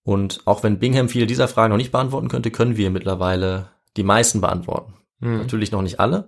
[0.01, 4.03] Und auch wenn Bingham viele dieser Fragen noch nicht beantworten könnte, können wir mittlerweile die
[4.03, 4.95] meisten beantworten.
[5.19, 5.37] Mhm.
[5.37, 6.27] Natürlich noch nicht alle,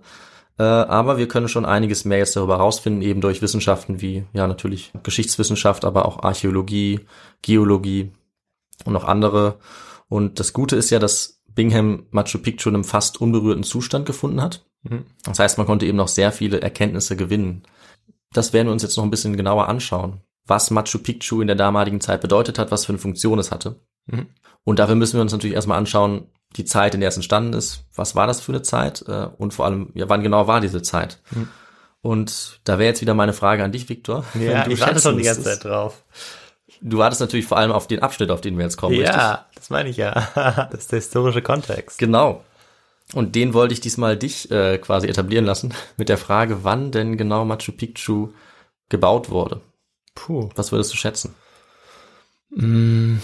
[0.58, 4.46] äh, aber wir können schon einiges mehr jetzt darüber herausfinden, eben durch Wissenschaften wie, ja,
[4.46, 7.00] natürlich Geschichtswissenschaft, aber auch Archäologie,
[7.42, 8.10] Geologie
[8.84, 9.58] und noch andere.
[10.08, 14.40] Und das Gute ist ja, dass Bingham Machu Picchu in einem fast unberührten Zustand gefunden
[14.40, 14.64] hat.
[14.82, 15.04] Mhm.
[15.24, 17.62] Das heißt, man konnte eben noch sehr viele Erkenntnisse gewinnen.
[18.32, 21.56] Das werden wir uns jetzt noch ein bisschen genauer anschauen, was Machu Picchu in der
[21.56, 23.80] damaligen Zeit bedeutet hat, was für eine Funktion es hatte.
[24.06, 24.26] Mhm.
[24.64, 27.84] Und dafür müssen wir uns natürlich erstmal anschauen, die Zeit, in der es entstanden ist,
[27.94, 30.82] was war das für eine Zeit äh, und vor allem, ja, wann genau war diese
[30.82, 31.20] Zeit?
[31.30, 31.48] Mhm.
[32.02, 34.24] Und da wäre jetzt wieder meine Frage an dich, Viktor.
[34.34, 36.04] Ja, du ich hatte schon die ganze Zeit drauf.
[36.80, 38.94] Du wartest natürlich vor allem auf den Abschnitt, auf den wir jetzt kommen.
[38.94, 39.56] Ja, richtig?
[39.56, 40.12] das meine ich ja.
[40.70, 41.98] Das ist der historische Kontext.
[41.98, 42.44] Genau.
[43.12, 47.16] Und den wollte ich diesmal dich äh, quasi etablieren lassen mit der Frage, wann denn
[47.16, 48.32] genau Machu Picchu
[48.88, 49.60] gebaut wurde.
[50.14, 50.50] Puh.
[50.54, 51.34] Was würdest du schätzen?
[52.50, 53.16] Mm.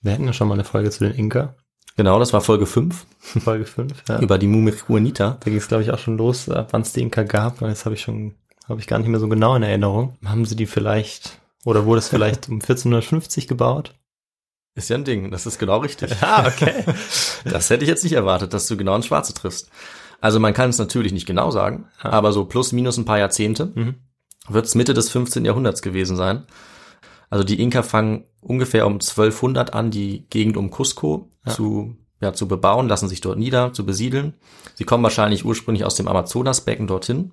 [0.00, 1.54] Wir hatten ja schon mal eine Folge zu den Inka.
[1.96, 3.06] Genau, das war Folge 5.
[3.20, 4.18] Folge 5, ja.
[4.20, 5.36] Über die Mumie Juanita.
[5.40, 7.60] Da ging es, glaube ich, auch schon los, wann es die Inka gab.
[7.60, 8.34] Jetzt habe ich schon,
[8.68, 10.16] habe ich gar nicht mehr so genau in Erinnerung.
[10.24, 13.94] Haben sie die vielleicht, oder wurde es vielleicht um 1450 gebaut?
[14.76, 16.16] Ist ja ein Ding, das ist genau richtig.
[16.20, 16.84] Ah, okay.
[17.44, 19.70] das hätte ich jetzt nicht erwartet, dass du genau ins Schwarze triffst.
[20.20, 22.10] Also man kann es natürlich nicht genau sagen, ah.
[22.10, 23.94] aber so plus minus ein paar Jahrzehnte mhm.
[24.48, 25.44] wird es Mitte des 15.
[25.44, 26.44] Jahrhunderts gewesen sein.
[27.34, 31.52] Also die Inka fangen ungefähr um 1200 an, die Gegend um Cusco ja.
[31.52, 34.34] zu, ja, zu bebauen, lassen sich dort nieder, zu besiedeln.
[34.76, 37.32] Sie kommen wahrscheinlich ursprünglich aus dem Amazonasbecken dorthin.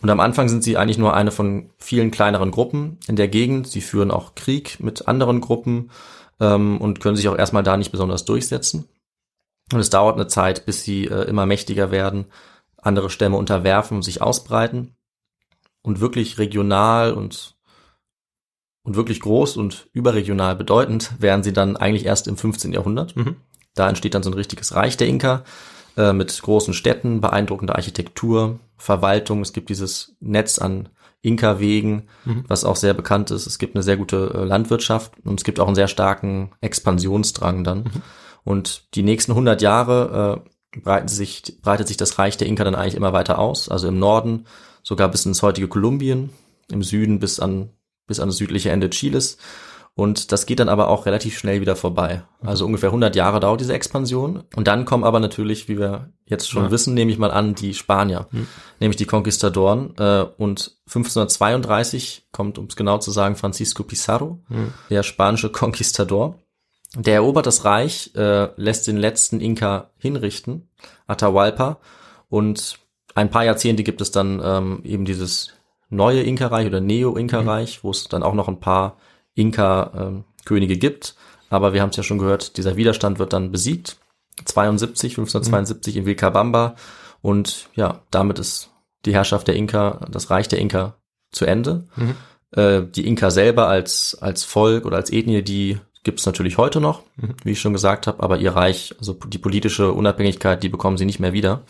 [0.00, 3.66] Und am Anfang sind sie eigentlich nur eine von vielen kleineren Gruppen in der Gegend.
[3.66, 5.90] Sie führen auch Krieg mit anderen Gruppen
[6.40, 8.88] ähm, und können sich auch erstmal da nicht besonders durchsetzen.
[9.70, 12.24] Und es dauert eine Zeit, bis sie äh, immer mächtiger werden,
[12.78, 14.96] andere Stämme unterwerfen und sich ausbreiten.
[15.82, 17.59] Und wirklich regional und
[18.90, 22.72] und wirklich groß und überregional bedeutend wären sie dann eigentlich erst im 15.
[22.72, 23.14] Jahrhundert.
[23.14, 23.36] Mhm.
[23.76, 25.44] Da entsteht dann so ein richtiges Reich der Inka
[25.96, 29.42] äh, mit großen Städten, beeindruckender Architektur, Verwaltung.
[29.42, 30.88] Es gibt dieses Netz an
[31.22, 32.44] Inka-Wegen, mhm.
[32.48, 33.46] was auch sehr bekannt ist.
[33.46, 37.62] Es gibt eine sehr gute äh, Landwirtschaft und es gibt auch einen sehr starken Expansionsdrang
[37.62, 37.84] dann.
[37.84, 38.02] Mhm.
[38.42, 40.42] Und die nächsten 100 Jahre
[40.74, 43.68] äh, breiten sich, breitet sich das Reich der Inka dann eigentlich immer weiter aus.
[43.68, 44.46] Also im Norden
[44.82, 46.30] sogar bis ins heutige Kolumbien,
[46.72, 47.70] im Süden bis an
[48.10, 49.38] bis an das südliche Ende Chiles.
[49.94, 52.22] Und das geht dann aber auch relativ schnell wieder vorbei.
[52.40, 54.44] Also ungefähr 100 Jahre dauert diese Expansion.
[54.54, 56.70] Und dann kommen aber natürlich, wie wir jetzt schon ja.
[56.70, 58.46] wissen, nehme ich mal an, die Spanier, mhm.
[58.78, 59.94] nämlich die Conquistadoren.
[59.98, 64.72] Äh, und 1532 kommt, um es genau zu sagen, Francisco Pizarro, mhm.
[64.88, 66.38] der spanische Conquistador.
[66.96, 70.68] Der erobert das Reich, äh, lässt den letzten Inka hinrichten,
[71.06, 71.78] Atahualpa.
[72.28, 72.78] Und
[73.14, 75.52] ein paar Jahrzehnte gibt es dann ähm, eben dieses
[75.90, 77.80] neue Inka-Reich oder Neo-Inka-Reich, mhm.
[77.82, 78.96] wo es dann auch noch ein paar
[79.34, 81.14] Inka-Könige gibt.
[81.50, 83.96] Aber wir haben es ja schon gehört, dieser Widerstand wird dann besiegt.
[84.44, 86.00] 72, 1572 mhm.
[86.00, 86.76] in Vilcabamba.
[87.22, 88.70] Und ja, damit ist
[89.04, 90.94] die Herrschaft der Inka, das Reich der Inka
[91.32, 91.86] zu Ende.
[91.96, 92.14] Mhm.
[92.52, 96.80] Äh, die Inka selber als, als Volk oder als Ethnie, die gibt es natürlich heute
[96.80, 97.34] noch, mhm.
[97.44, 101.04] wie ich schon gesagt habe, aber ihr Reich, also die politische Unabhängigkeit, die bekommen sie
[101.04, 101.62] nicht mehr wieder.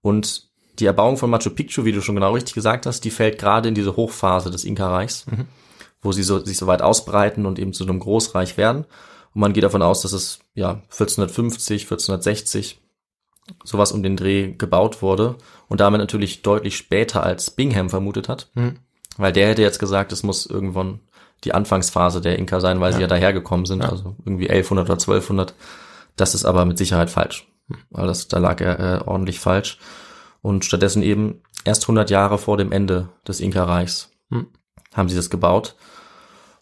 [0.00, 3.38] Und die Erbauung von Machu Picchu, wie du schon genau richtig gesagt hast, die fällt
[3.38, 5.46] gerade in diese Hochphase des Inka-Reichs, mhm.
[6.00, 8.84] wo sie so, sich so weit ausbreiten und eben zu einem Großreich werden.
[9.34, 12.80] Und man geht davon aus, dass es ja 1450, 1460
[13.64, 15.36] sowas um den Dreh gebaut wurde
[15.68, 18.76] und damit natürlich deutlich später als Bingham vermutet hat, mhm.
[19.16, 21.00] weil der hätte jetzt gesagt, es muss irgendwann
[21.44, 22.96] die Anfangsphase der Inka sein, weil ja.
[22.96, 23.88] sie ja dahergekommen sind, ja.
[23.88, 25.54] also irgendwie 1100 oder 1200.
[26.14, 27.48] Das ist aber mit Sicherheit falsch,
[27.90, 29.78] weil das da lag er äh, ordentlich falsch
[30.42, 34.48] und stattdessen eben erst 100 Jahre vor dem Ende des Inka-Reichs hm.
[34.92, 35.76] haben sie das gebaut.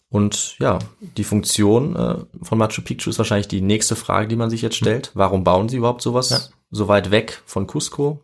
[0.09, 4.49] Und ja, die Funktion äh, von Machu Picchu ist wahrscheinlich die nächste Frage, die man
[4.49, 4.85] sich jetzt hm.
[4.85, 5.11] stellt.
[5.13, 6.39] Warum bauen sie überhaupt sowas ja.
[6.69, 8.23] so weit weg von Cusco,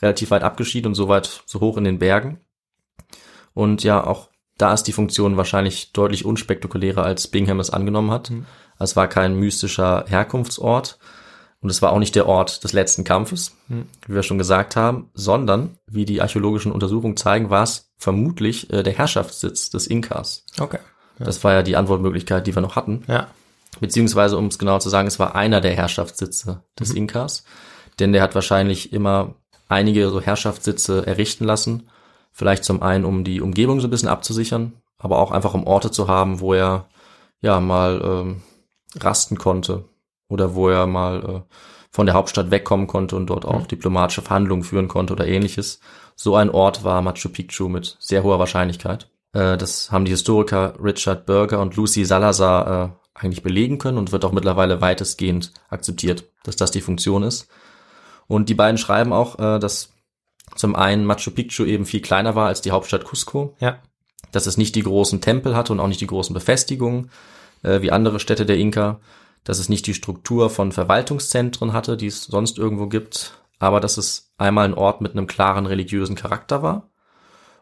[0.00, 2.40] relativ weit abgeschieden und so weit so hoch in den Bergen?
[3.54, 4.28] Und ja, auch
[4.58, 8.30] da ist die Funktion wahrscheinlich deutlich unspektakulärer, als Bingham es angenommen hat.
[8.30, 8.46] Mhm.
[8.78, 10.98] Es war kein mystischer Herkunftsort,
[11.64, 13.56] Und es war auch nicht der Ort des letzten Kampfes,
[14.06, 18.82] wie wir schon gesagt haben, sondern, wie die archäologischen Untersuchungen zeigen, war es vermutlich äh,
[18.82, 20.44] der Herrschaftssitz des Inkas.
[20.60, 20.80] Okay.
[21.18, 23.04] Das war ja die Antwortmöglichkeit, die wir noch hatten.
[23.08, 23.28] Ja.
[23.80, 27.44] Beziehungsweise, um es genau zu sagen, es war einer der Herrschaftssitze des Inkas.
[27.98, 31.88] Denn der hat wahrscheinlich immer einige so Herrschaftssitze errichten lassen.
[32.30, 35.90] Vielleicht zum einen, um die Umgebung so ein bisschen abzusichern, aber auch einfach um Orte
[35.90, 36.88] zu haben, wo er
[37.40, 38.42] ja mal ähm,
[39.00, 39.86] rasten konnte
[40.28, 41.54] oder wo er mal äh,
[41.90, 45.80] von der Hauptstadt wegkommen konnte und dort auch diplomatische Verhandlungen führen konnte oder ähnliches.
[46.16, 49.08] So ein Ort war Machu Picchu mit sehr hoher Wahrscheinlichkeit.
[49.32, 52.84] Äh, das haben die Historiker Richard Berger und Lucy Salazar
[53.14, 57.48] äh, eigentlich belegen können und wird auch mittlerweile weitestgehend akzeptiert, dass das die Funktion ist.
[58.26, 59.92] Und die beiden schreiben auch, äh, dass
[60.56, 63.78] zum einen Machu Picchu eben viel kleiner war als die Hauptstadt Cusco, Ja.
[64.32, 67.10] dass es nicht die großen Tempel hatte und auch nicht die großen Befestigungen
[67.62, 69.00] äh, wie andere Städte der Inka,
[69.44, 73.98] dass es nicht die Struktur von Verwaltungszentren hatte, die es sonst irgendwo gibt, aber dass
[73.98, 76.90] es einmal ein Ort mit einem klaren religiösen Charakter war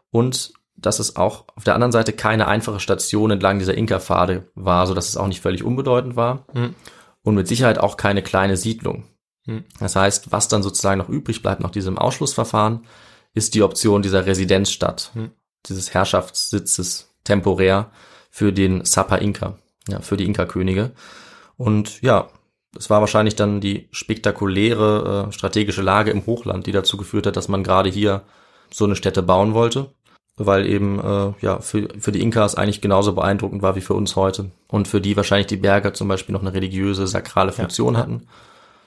[0.09, 4.87] und dass es auch auf der anderen Seite keine einfache Station entlang dieser Inka-Pfade war,
[4.87, 6.73] so dass es auch nicht völlig unbedeutend war Hm.
[7.21, 9.03] und mit Sicherheit auch keine kleine Siedlung.
[9.45, 9.65] Hm.
[9.79, 12.85] Das heißt, was dann sozusagen noch übrig bleibt nach diesem Ausschlussverfahren,
[13.33, 15.31] ist die Option dieser Residenzstadt, Hm.
[15.67, 17.91] dieses Herrschaftssitzes temporär
[18.29, 20.91] für den Sapa Inka, ja, für die Inka-Könige.
[21.57, 22.29] Und ja,
[22.77, 27.35] es war wahrscheinlich dann die spektakuläre äh, strategische Lage im Hochland, die dazu geführt hat,
[27.35, 28.23] dass man gerade hier
[28.71, 29.91] so eine Stätte bauen wollte,
[30.37, 34.15] weil eben äh, ja für, für die Inkas eigentlich genauso beeindruckend war wie für uns
[34.15, 38.27] heute und für die wahrscheinlich die Berge zum Beispiel noch eine religiöse, sakrale Funktion hatten.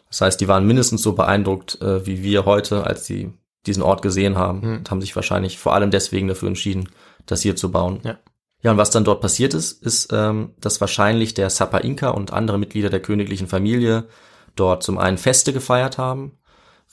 [0.09, 3.33] Das heißt, die waren mindestens so beeindruckt äh, wie wir heute, als sie
[3.66, 4.76] diesen Ort gesehen haben Hm.
[4.79, 6.88] und haben sich wahrscheinlich vor allem deswegen dafür entschieden,
[7.26, 8.00] das hier zu bauen.
[8.05, 8.18] Ja.
[8.66, 12.33] Ja, und was dann dort passiert ist, ist, ähm, dass wahrscheinlich der Sapa Inka und
[12.33, 14.09] andere Mitglieder der königlichen Familie
[14.57, 16.33] dort zum einen Feste gefeiert haben,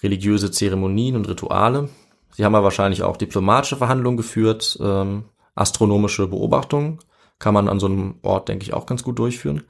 [0.04, 1.90] religiöse Zeremonien und Rituale.
[2.30, 5.24] Sie haben aber wahrscheinlich auch diplomatische Verhandlungen geführt, ähm,
[5.56, 7.00] astronomische Beobachtungen
[7.40, 9.64] kann man an so einem Ort, denke ich, auch ganz gut durchführen.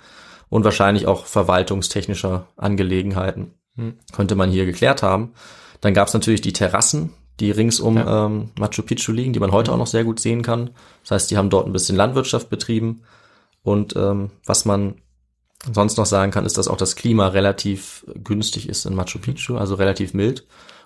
[0.49, 3.95] Und wahrscheinlich auch verwaltungstechnischer Angelegenheiten Hm.
[4.11, 5.33] könnte man hier geklärt haben.
[5.79, 8.25] Dann gab es natürlich die Terrassen, die ringsum Ja.
[8.25, 10.69] ähm, Machu Picchu liegen, die man heute auch noch sehr gut sehen kann.
[11.01, 13.01] Das heißt, die haben dort ein bisschen Landwirtschaft betrieben.
[13.63, 14.95] Und ähm, was man
[15.71, 19.57] sonst noch sagen kann, ist, dass auch das Klima relativ günstig ist in Machu Picchu,
[19.57, 20.41] also relativ mild.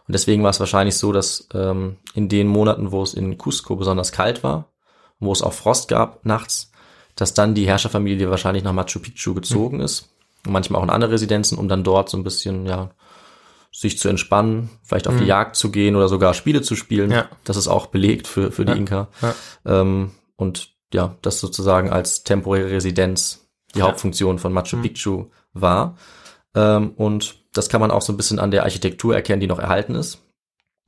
[0.08, 3.76] Und deswegen war es wahrscheinlich so, dass ähm, in den Monaten, wo es in Cusco
[3.76, 4.72] besonders kalt war,
[5.20, 6.72] wo es auch Frost gab nachts,
[7.16, 10.10] dass dann die Herrscherfamilie wahrscheinlich nach Machu Picchu gezogen ist.
[10.46, 12.92] Und manchmal auch in andere Residenzen, um dann dort so ein bisschen, ja,
[13.80, 17.12] sich zu entspannen, vielleicht auf die Jagd zu gehen oder sogar Spiele zu spielen.
[17.12, 17.30] Ja.
[17.44, 18.78] Das ist auch belegt für, für die Ja.
[18.78, 19.08] Inka.
[19.22, 19.36] Ja.
[19.66, 23.84] Ähm, und ja, das sozusagen als temporäre Residenz die.
[23.84, 24.82] Hauptfunktion von Machu Mhm.
[24.82, 25.96] Picchu war.
[26.56, 29.60] Ähm, und das kann man auch so ein bisschen an der Architektur erkennen, die noch
[29.60, 30.24] erhalten ist.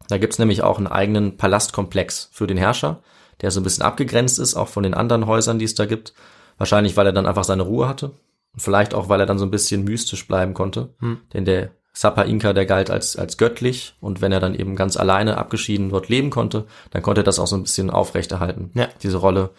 [0.08, 3.04] Da gibt's nämlich auch einen eigenen Palastkomplex für den Herrscher,
[3.41, 6.13] der so ein bisschen abgegrenzt ist, auch von den anderen Häusern, die es da gibt.
[6.58, 8.13] Wahrscheinlich, weil er dann einfach seine Ruhe hatte.
[8.54, 10.95] Und vielleicht auch, weil er dann so ein bisschen mystisch bleiben konnte.
[10.99, 11.19] Hm.
[11.34, 13.93] Denn der Sapa Inka, der galt als, als göttlich.
[13.99, 17.39] Und wenn er dann eben ganz alleine abgeschieden dort leben konnte, dann konnte er das
[17.39, 18.88] auch so ein bisschen aufrechterhalten, Ja.
[19.03, 19.49] diese Rolle.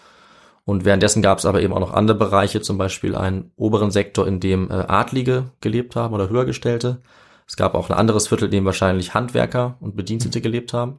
[0.64, 4.26] Und währenddessen gab es aber eben auch noch andere Bereiche, zum Beispiel einen oberen Sektor,
[4.26, 7.02] in dem äh, Adlige gelebt haben oder Höhergestellte.
[7.46, 10.98] Es gab auch ein anderes Viertel, in dem wahrscheinlich Handwerker und Bedienstete gelebt haben.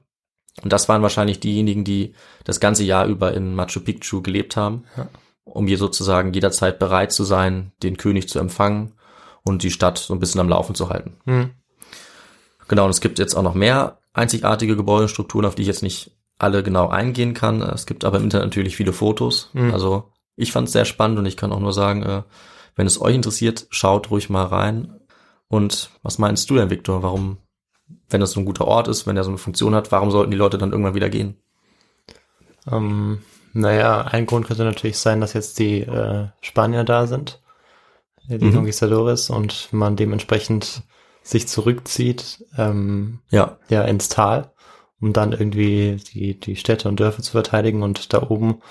[0.62, 4.84] Und das waren wahrscheinlich diejenigen, die das ganze Jahr über in Machu Picchu gelebt haben,
[4.95, 5.08] Ja.
[5.43, 8.91] um hier sozusagen jederzeit bereit zu sein, den König zu empfangen
[9.43, 11.17] und die Stadt so ein bisschen am Laufen zu halten.
[11.25, 11.51] Hm.
[12.67, 16.12] Genau, und es gibt jetzt auch noch mehr einzigartige Gebäudestrukturen, auf die ich jetzt nicht
[16.38, 17.62] alle genau eingehen kann.
[17.62, 19.49] Es gibt aber im Internet natürlich viele Fotos.
[19.54, 19.73] Mhm.
[19.73, 22.23] Also ich fand es sehr spannend und ich kann auch nur sagen, äh,
[22.75, 24.99] wenn es euch interessiert, schaut ruhig mal rein.
[25.47, 27.04] Und was meinst du denn, Viktor?
[27.04, 27.38] Warum,
[28.10, 30.32] wenn das so ein guter Ort ist, wenn er so eine Funktion hat, warum sollten
[30.32, 31.36] die Leute dann irgendwann wieder gehen?
[32.71, 33.21] Ähm,
[33.54, 37.40] naja, ein Grund könnte natürlich sein, dass jetzt die äh, Spanier da sind,
[38.38, 38.54] die Mhm.
[38.54, 40.84] Conquistadores, und man dementsprechend
[41.24, 44.52] sich zurückzieht, ähm, Ja, ja, ins Tal,
[45.00, 48.62] um dann irgendwie die, die Städte und Dörfer zu verteidigen und da oben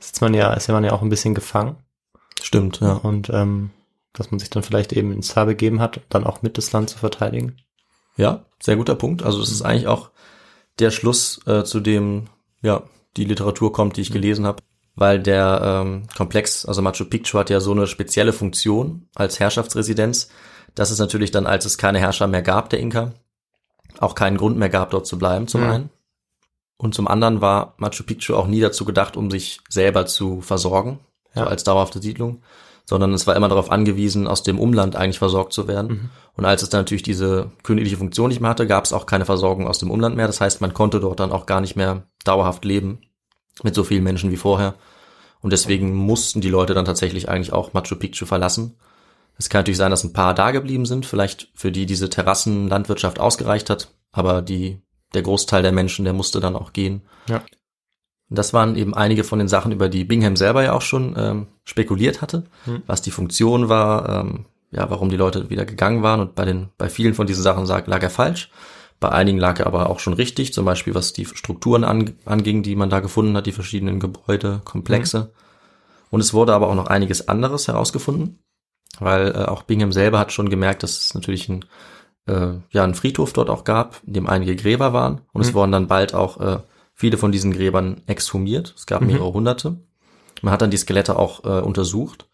[0.00, 1.76] sitzt man ja, ist ja man ja auch ein bisschen gefangen
[2.42, 2.92] stimmt, ja.
[2.94, 3.70] und ähm,
[4.12, 6.90] dass man sich dann vielleicht eben ins Tal begeben hat, dann auch mit das Land
[6.90, 7.56] zu verteidigen.
[8.16, 9.22] Ja, sehr guter Punkt.
[9.22, 10.10] Also es ist eigentlich auch
[10.78, 12.28] der Schluss, äh, zu dem
[12.62, 12.82] ja
[13.16, 14.62] die Literatur kommt, die ich gelesen habe,
[14.98, 20.28] weil der ähm, Komplex, also Machu Picchu hat ja so eine spezielle Funktion als Herrschaftsresidenz,
[20.74, 23.12] dass es natürlich dann, als es keine Herrscher mehr gab, der Inka,
[24.00, 25.70] auch keinen Grund mehr gab, dort zu bleiben, zum Mhm.
[25.70, 25.90] einen.
[26.76, 31.00] Und zum anderen war Machu Picchu auch nie dazu gedacht, um sich selber zu versorgen,
[31.34, 31.46] so Ja.
[31.46, 32.42] als dauerhafte Siedlung,
[32.84, 35.88] sondern es war immer darauf angewiesen, aus dem Umland eigentlich versorgt zu werden.
[35.88, 36.10] Mhm.
[36.36, 39.24] Und als es dann natürlich diese königliche Funktion nicht mehr hatte, gab es auch keine
[39.24, 40.28] Versorgung aus dem Umland mehr.
[40.28, 43.00] Das heißt, man konnte dort dann auch gar nicht mehr dauerhaft leben
[43.62, 44.74] mit so vielen Menschen wie vorher.
[45.40, 48.76] Und deswegen mussten die Leute dann tatsächlich eigentlich auch Machu Picchu verlassen.
[49.38, 53.20] Es kann natürlich sein, dass ein paar da geblieben sind, vielleicht für die diese Terrassenlandwirtschaft
[53.20, 54.82] ausgereicht hat, aber die,
[55.14, 57.02] der Großteil der Menschen, der musste dann auch gehen.
[57.28, 57.42] Ja.
[58.30, 61.46] Das waren eben einige von den Sachen, über die Bingham selber ja auch schon ähm,
[61.64, 62.82] spekuliert hatte, hm.
[62.86, 66.20] was die Funktion war, ähm, ja, warum die Leute wieder gegangen waren.
[66.20, 68.50] Und bei den, bei vielen von diesen Sachen lag er falsch.
[69.00, 72.62] Bei einigen lag er aber auch schon richtig, zum Beispiel was die Strukturen an, anging,
[72.62, 75.18] die man da gefunden hat, die verschiedenen Gebäude, Komplexe.
[75.20, 75.28] Mhm.
[76.10, 78.40] Und es wurde aber auch noch einiges anderes herausgefunden,
[78.98, 81.64] weil äh, auch Bingham selber hat schon gemerkt, dass es natürlich ein,
[82.26, 85.20] äh, ja, ein Friedhof dort auch gab, in dem einige Gräber waren.
[85.32, 85.48] Und mhm.
[85.48, 86.58] es wurden dann bald auch äh,
[86.94, 88.74] viele von diesen Gräbern exhumiert.
[88.76, 89.08] Es gab mhm.
[89.08, 89.76] mehrere hunderte.
[90.42, 92.27] Man hat dann die Skelette auch äh, untersucht.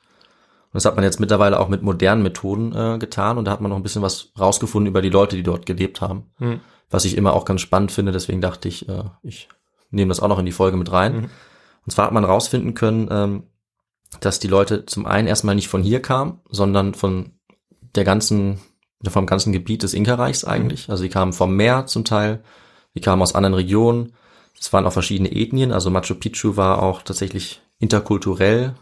[0.74, 3.60] Und das hat man jetzt mittlerweile auch mit modernen Methoden äh, getan und da hat
[3.60, 6.32] man noch ein bisschen was rausgefunden über die Leute, die dort gelebt haben.
[6.40, 6.58] Mhm.
[6.90, 9.48] Was ich immer auch ganz spannend finde, deswegen dachte ich, äh, ich
[9.92, 11.14] nehme das auch noch in die Folge mit rein.
[11.14, 11.30] Mhm.
[11.86, 13.44] Und zwar hat man rausfinden können, ähm,
[14.18, 17.38] dass die Leute zum einen erstmal nicht von hier kamen, sondern von
[17.94, 18.58] der ganzen,
[19.06, 20.88] vom ganzen Gebiet des Inka-Reichs eigentlich.
[20.88, 20.90] Mhm.
[20.90, 22.42] Also die kamen vom Meer zum Teil,
[22.96, 24.12] die kamen aus anderen Regionen.
[24.58, 28.74] Es waren auch verschiedene Ethnien, also Machu Picchu war auch tatsächlich interkulturell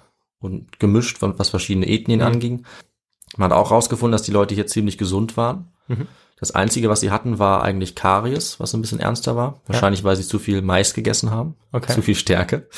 [0.42, 2.26] und gemischt, was verschiedene Ethnien mhm.
[2.26, 2.66] anging.
[3.36, 5.72] Man hat auch rausgefunden, dass die Leute hier ziemlich gesund waren.
[5.88, 6.08] Mhm.
[6.38, 9.60] Das Einzige, was sie hatten, war eigentlich Karies, was ein bisschen ernster war.
[9.66, 10.04] Wahrscheinlich, ja.
[10.04, 11.54] weil sie zu viel Mais gegessen haben.
[11.70, 11.94] Okay.
[11.94, 12.68] Zu viel Stärke.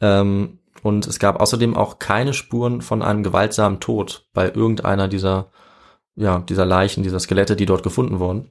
[0.00, 5.50] Ähm, und es gab außerdem auch keine Spuren von einem gewaltsamen Tod bei irgendeiner dieser,
[6.16, 8.50] ja, dieser Leichen, dieser Skelette, die dort gefunden wurden.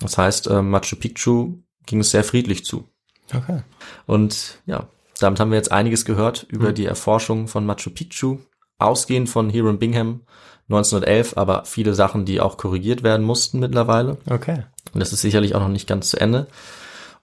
[0.00, 2.88] Das heißt, äh, Machu Picchu ging es sehr friedlich zu.
[3.34, 3.62] Okay.
[4.06, 4.88] Und ja,
[5.22, 6.74] damit haben wir jetzt einiges gehört über mhm.
[6.74, 8.38] die Erforschung von Machu Picchu,
[8.78, 10.22] ausgehend von Hiram Bingham
[10.68, 14.18] 1911, aber viele Sachen, die auch korrigiert werden mussten mittlerweile.
[14.28, 14.64] Okay.
[14.92, 16.46] Und das ist sicherlich auch noch nicht ganz zu Ende.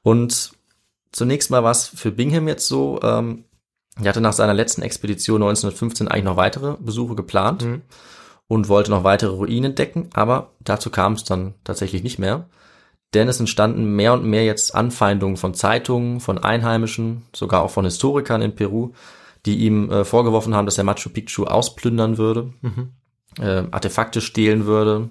[0.02, 0.52] Und
[1.12, 3.00] zunächst mal was für Bingham jetzt so.
[3.02, 3.46] Ähm,
[4.02, 7.82] er hatte nach seiner letzten Expedition 1915 eigentlich noch weitere Besuche geplant mhm.
[8.48, 12.48] und wollte noch weitere Ruinen entdecken, aber dazu kam es dann tatsächlich nicht mehr
[13.14, 17.86] denn es entstanden mehr und mehr jetzt Anfeindungen von Zeitungen, von Einheimischen, sogar auch von
[17.86, 18.92] Historikern in Peru,
[19.46, 22.90] die ihm äh, vorgeworfen haben, dass er Machu Picchu ausplündern würde, mhm.
[23.40, 25.10] äh, Artefakte stehlen würde,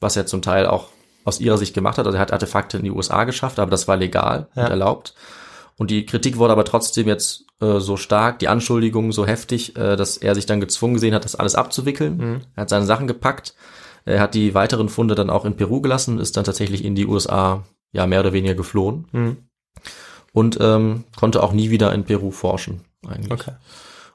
[0.00, 0.88] was er zum Teil auch
[1.24, 2.06] aus ihrer Sicht gemacht hat.
[2.06, 4.64] Also er hat Artefakte in die USA geschafft, aber das war legal ja.
[4.64, 5.14] und erlaubt.
[5.76, 9.96] Und die Kritik wurde aber trotzdem jetzt äh, so stark, die Anschuldigungen so heftig, äh,
[9.96, 12.16] dass er sich dann gezwungen gesehen hat, das alles abzuwickeln.
[12.16, 12.40] Mhm.
[12.54, 13.54] Er hat seine Sachen gepackt
[14.06, 17.06] er hat die weiteren Funde dann auch in Peru gelassen, ist dann tatsächlich in die
[17.06, 19.36] USA ja mehr oder weniger geflohen mhm.
[20.32, 23.32] und ähm, konnte auch nie wieder in Peru forschen eigentlich.
[23.32, 23.52] Okay.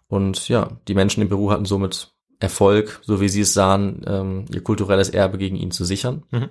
[0.08, 4.46] Und ja, die Menschen in Peru hatten somit Erfolg, so wie sie es sahen, ähm,
[4.52, 6.24] ihr kulturelles Erbe gegen ihn zu sichern.
[6.32, 6.50] Mhm.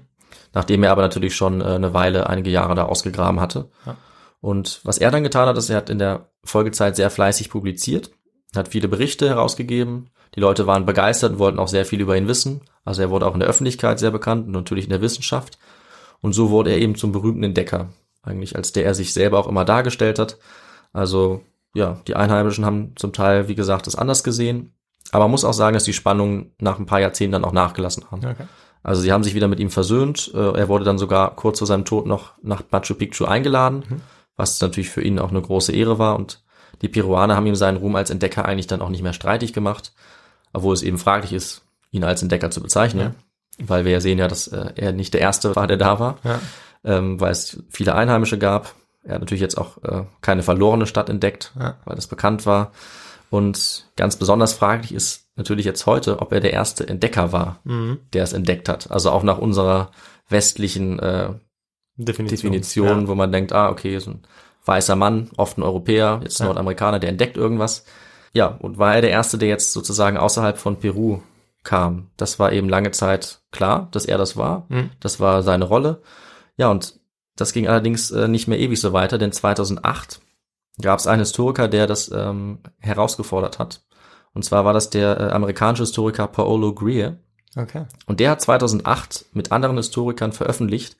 [0.53, 3.70] Nachdem er aber natürlich schon äh, eine Weile, einige Jahre da ausgegraben hatte.
[3.87, 3.96] Ja.
[4.40, 8.11] Und was er dann getan hat, ist, er hat in der Folgezeit sehr fleißig publiziert,
[8.55, 12.29] hat viele Berichte herausgegeben, die Leute waren begeistert und wollten auch sehr viel über ihn
[12.29, 12.61] wissen.
[12.85, 15.59] Also er wurde auch in der Öffentlichkeit sehr bekannt und natürlich in der Wissenschaft.
[16.21, 17.89] Und so wurde er eben zum berühmten Entdecker,
[18.23, 20.39] eigentlich als der er sich selber auch immer dargestellt hat.
[20.93, 21.43] Also
[21.75, 24.75] ja, die Einheimischen haben zum Teil, wie gesagt, das anders gesehen.
[25.13, 28.11] Aber man muss auch sagen, dass die Spannungen nach ein paar Jahrzehnten dann auch nachgelassen
[28.11, 28.25] haben.
[28.25, 28.47] Okay.
[28.83, 30.31] Also sie haben sich wieder mit ihm versöhnt.
[30.35, 34.01] Äh, er wurde dann sogar kurz vor seinem Tod noch nach Machu Picchu eingeladen, mhm.
[34.37, 36.17] was natürlich für ihn auch eine große Ehre war.
[36.17, 36.43] Und
[36.83, 39.93] die Peruaner haben ihm seinen Ruhm als Entdecker eigentlich dann auch nicht mehr streitig gemacht
[40.53, 43.14] obwohl es eben fraglich ist, ihn als Entdecker zu bezeichnen,
[43.59, 43.69] ja.
[43.69, 46.19] weil wir ja sehen ja, dass äh, er nicht der Erste war, der da war,
[46.25, 46.40] ja.
[46.85, 48.75] ähm, weil es viele Einheimische gab.
[49.03, 51.77] Er hat natürlich jetzt auch äh, keine verlorene Stadt entdeckt, ja.
[51.85, 52.73] weil das bekannt war.
[53.31, 57.99] Und ganz besonders fraglich ist natürlich jetzt heute, ob er der erste Entdecker war, mhm.
[58.12, 58.90] der es entdeckt hat.
[58.90, 59.93] Also auch nach unserer
[60.29, 61.33] westlichen äh,
[61.97, 64.23] Definition, Definition wo man denkt, ah, okay, so ein
[64.71, 67.85] weißer Mann, oft ein Europäer, jetzt ein Nordamerikaner, der entdeckt irgendwas.
[68.33, 71.21] Ja, und war er der Erste, der jetzt sozusagen außerhalb von Peru
[71.65, 72.11] kam.
[72.17, 74.67] Das war eben lange Zeit klar, dass er das war.
[74.69, 74.91] Mhm.
[75.01, 76.03] Das war seine Rolle.
[76.57, 77.01] Ja, und
[77.37, 80.21] das ging allerdings äh, nicht mehr ewig so weiter, denn 2008
[80.81, 83.83] gab es einen Historiker, der das ähm, herausgefordert hat.
[84.33, 87.18] Und zwar war das der äh, amerikanische Historiker Paolo Greer.
[87.57, 87.87] Okay.
[88.07, 90.97] Und der hat 2008 mit anderen Historikern veröffentlicht,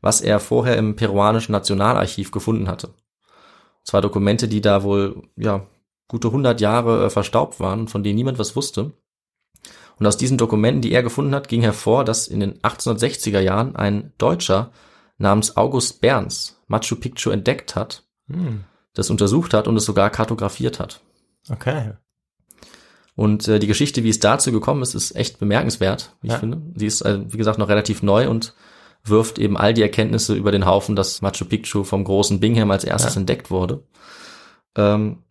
[0.00, 2.92] was er vorher im peruanischen Nationalarchiv gefunden hatte.
[3.84, 5.66] Zwei Dokumente, die da wohl ja
[6.08, 8.92] gute 100 Jahre äh, verstaubt waren, von denen niemand was wusste.
[9.98, 13.76] Und aus diesen Dokumenten, die er gefunden hat, ging hervor, dass in den 1860er Jahren
[13.76, 14.72] ein Deutscher
[15.18, 18.64] namens August Berns Machu Picchu entdeckt hat, hm.
[18.94, 21.00] das untersucht hat und es sogar kartografiert hat.
[21.50, 21.92] Okay.
[23.14, 26.38] Und äh, die Geschichte, wie es dazu gekommen ist, ist echt bemerkenswert, wie ich Ja.
[26.38, 26.62] finde.
[26.76, 28.54] Sie ist, äh, wie gesagt, noch relativ neu und
[29.04, 32.84] wirft eben all die Erkenntnisse über den Haufen, dass Machu Picchu vom großen Bingham als
[32.84, 33.20] erstes Ja.
[33.20, 33.82] entdeckt wurde.
[34.76, 35.22] Ähm,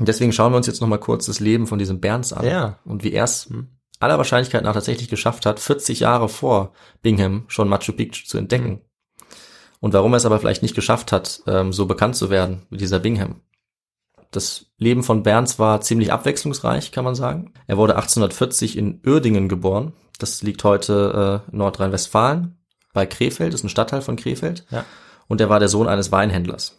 [0.00, 2.78] deswegen schauen wir uns jetzt noch mal kurz das Leben von diesem Berns an Ja.
[2.84, 3.68] und wie er es Hm.
[4.00, 8.66] aller Wahrscheinlichkeit nach tatsächlich geschafft hat, 40 Jahre vor Bingham schon Machu Picchu zu entdecken.
[8.68, 8.80] Hm.
[9.80, 12.78] Und warum er es aber vielleicht nicht geschafft hat, ähm, so bekannt zu werden wie
[12.78, 13.42] dieser Bingham.
[14.30, 17.52] Das Leben von Berns war ziemlich abwechslungsreich, kann man sagen.
[17.68, 19.92] Er wurde 1840 in Uerdingen geboren.
[20.18, 22.56] Das liegt heute äh, in Nordrhein-Westfalen
[22.94, 24.64] bei Krefeld, ist ein Stadtteil von Krefeld.
[24.70, 24.86] Ja.
[25.28, 26.78] Und er war der Sohn eines Weinhändlers.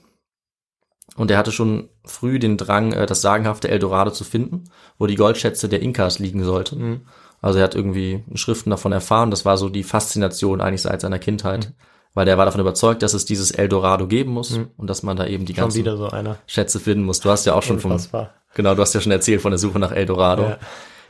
[1.16, 4.64] Und er hatte schon früh den Drang, äh, das sagenhafte Eldorado zu finden,
[4.98, 6.80] wo die Goldschätze der Inkas liegen sollten.
[6.90, 7.02] Mhm.
[7.42, 9.30] Also er hat irgendwie Schriften davon erfahren.
[9.30, 11.70] Das war so die Faszination eigentlich seit seiner Kindheit.
[11.70, 11.74] Mhm.
[12.16, 14.70] Weil er war davon überzeugt, dass es dieses Eldorado geben muss Mhm.
[14.78, 16.10] und dass man da eben die Schon ganzen wieder so.
[16.48, 17.20] Schätze finden muss.
[17.20, 18.34] Du hast ja auch schon vom, Unfassbar.
[18.54, 20.44] genau, du hast ja schon erzählt von der Suche nach Eldorado.
[20.44, 20.58] Ja.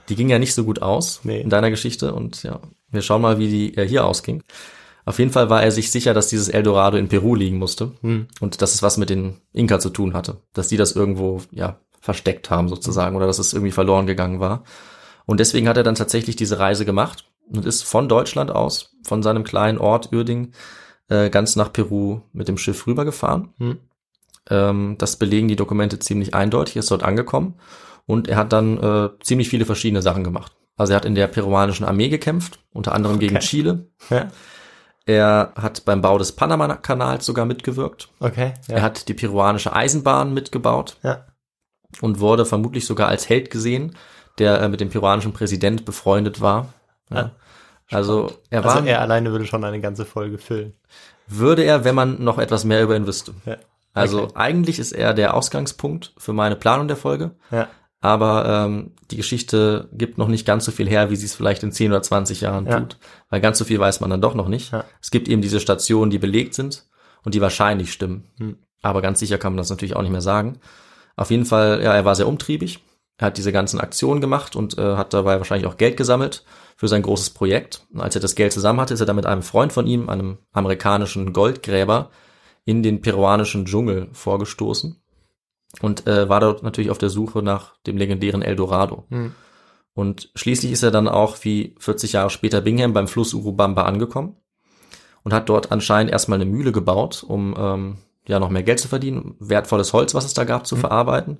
[0.10, 1.41] Die ging ja nicht so gut aus Nee.
[1.41, 4.43] in deiner Geschichte und ja, wir schauen mal, wie die äh, hier ausging.
[5.06, 8.28] Auf jeden Fall war er sich sicher, dass dieses Eldorado in Peru liegen musste Hm.
[8.39, 11.80] und dass es was mit den Inka zu tun hatte, dass die das irgendwo ja
[12.01, 14.64] versteckt haben sozusagen oder dass es irgendwie verloren gegangen war.
[15.26, 19.24] Und deswegen hat er dann tatsächlich diese Reise gemacht und ist von Deutschland aus, von
[19.24, 20.51] seinem kleinen Ort Uerding,
[21.10, 23.53] äh, ganz nach Peru mit dem Schiff rübergefahren.
[23.60, 23.78] Hm.
[24.49, 27.56] Ähm, das belegen die Dokumente ziemlich eindeutig, er ist dort angekommen
[28.06, 30.56] und er hat dann äh, ziemlich viele verschiedene Sachen gemacht.
[30.78, 33.45] Also er hat in der peruanischen Armee gekämpft, unter anderem gegen Okay.
[33.45, 33.88] Chile.
[34.10, 34.28] Ja.
[35.06, 38.10] Er hat beim Bau des Panama-Kanals sogar mitgewirkt.
[38.20, 38.53] Okay.
[38.68, 38.76] Ja.
[38.78, 41.26] Er hat die peruanische Eisenbahn mitgebaut ja.
[42.01, 43.95] und wurde vermutlich sogar als Held gesehen,
[44.39, 46.74] der äh, mit dem peruanischen Präsident befreundet war.
[47.12, 47.18] Ja.
[47.18, 47.32] Ah,
[47.91, 50.74] also er war, Also er alleine würde schon eine ganze Folge füllen.
[51.28, 53.34] würde er, wenn man noch etwas mehr über ihn wüsste.
[53.45, 53.58] Ja.
[53.93, 54.34] Also Okay.
[54.36, 57.32] eigentlich ist er der Ausgangspunkt für meine Planung der Folge.
[57.51, 57.68] Ja.
[58.06, 61.64] Aber ähm, die Geschichte gibt noch nicht ganz so viel her, wie sie es vielleicht
[61.64, 62.80] in 10 oder 20 Jahren Ja.
[62.80, 62.97] tut.
[63.32, 64.72] Weil ganz so viel weiß man dann doch noch nicht.
[64.72, 64.86] Ja.
[65.01, 66.86] Es gibt eben diese Stationen, die belegt sind
[67.24, 68.30] und die wahrscheinlich stimmen.
[68.38, 68.60] Hm.
[68.84, 70.60] Aber ganz sicher kann man das natürlich auch nicht mehr sagen.
[71.16, 72.84] Auf jeden Fall, ja, er war sehr umtriebig.
[73.18, 76.43] Er hat diese ganzen Aktionen gemacht und äh, hat dabei wahrscheinlich auch Geld gesammelt
[76.78, 77.88] für sein großes Projekt.
[77.91, 80.10] Und als er das Geld zusammen hatte, ist er dann mit einem Freund von ihm,
[80.10, 82.12] einem amerikanischen Goldgräber,
[82.66, 85.01] in den peruanischen Dschungel vorgestoßen
[85.82, 89.05] und äh, war dort natürlich auf der Suche nach dem legendären Eldorado.
[89.09, 89.34] Hm.
[89.93, 94.36] Und schließlich ist er dann auch wie 40 Jahre später Bingham beim Fluss Urubamba angekommen
[95.24, 97.97] und hat dort anscheinend erstmal eine Mühle gebaut, um ähm,
[98.28, 101.38] ja noch mehr Geld zu verdienen, wertvolles Holz, was es da gab, zu verarbeiten.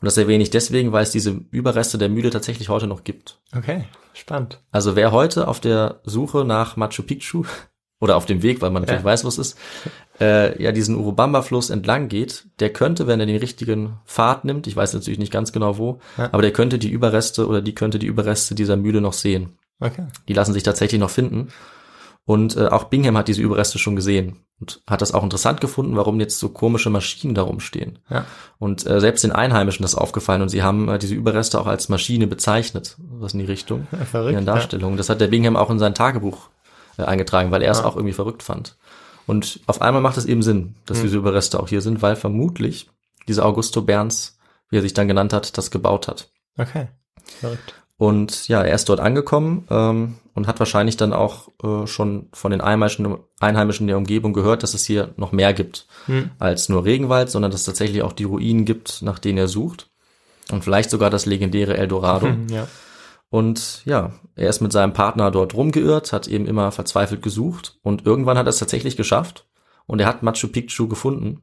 [0.00, 3.38] Und das erwähne ich deswegen, weil es diese Überreste der Mühle tatsächlich heute noch gibt.
[3.54, 3.84] Okay.
[4.14, 4.62] Spannend.
[4.72, 7.44] Also wer heute auf der Suche nach Machu Picchu
[8.00, 9.10] oder auf dem Weg, weil man natürlich Ja.
[9.10, 9.58] weiß, wo es ist,
[10.20, 14.76] äh, ja diesen Urubamba-Fluss entlang geht, der könnte, wenn er den richtigen Pfad nimmt, ich
[14.76, 16.28] weiß natürlich nicht ganz genau wo, Ja.
[16.32, 19.58] aber der könnte die Überreste oder die könnte die Überreste dieser Mühle noch sehen.
[19.80, 20.04] Okay.
[20.28, 21.48] Die lassen sich tatsächlich noch finden.
[22.26, 25.96] Und äh, auch Bingham hat diese Überreste schon gesehen und hat das auch interessant gefunden,
[25.96, 27.98] warum jetzt so komische Maschinen da rumstehen.
[28.10, 28.24] Ja.
[28.58, 31.88] Und äh, selbst den Einheimischen ist aufgefallen und sie haben äh, diese Überreste auch als
[31.88, 34.30] Maschine bezeichnet, was in die Richtung Verrückt.
[34.32, 34.96] in ihren Darstellungen.
[34.98, 36.50] Das hat der Bingham auch in sein Tagebuch
[36.98, 37.86] äh, eingetragen, weil er es Ja.
[37.86, 38.76] auch irgendwie verrückt fand.
[39.30, 41.04] Und auf einmal macht es eben Sinn, dass Hm.
[41.04, 42.88] diese Überreste auch hier sind, weil vermutlich
[43.28, 44.38] dieser Augusto Berns,
[44.70, 46.30] wie er sich dann genannt hat, das gebaut hat.
[46.58, 46.88] Okay.
[47.38, 47.74] Verrückt.
[47.96, 52.50] Und ja, er ist dort angekommen ähm, und hat wahrscheinlich dann auch äh, schon von
[52.50, 56.30] den Einheimischen, Einheimischen der Umgebung gehört, dass es hier noch mehr gibt Hm.
[56.40, 59.90] als nur Regenwald, sondern dass es tatsächlich auch die Ruinen gibt, nach denen er sucht.
[60.50, 62.26] Und vielleicht sogar das legendäre Eldorado.
[62.26, 62.66] Hm, Ja.
[63.30, 68.04] Und ja, er ist mit seinem Partner dort rumgeirrt, hat eben immer verzweifelt gesucht und
[68.04, 69.46] irgendwann hat er es tatsächlich geschafft
[69.86, 71.42] und er hat Machu Picchu gefunden.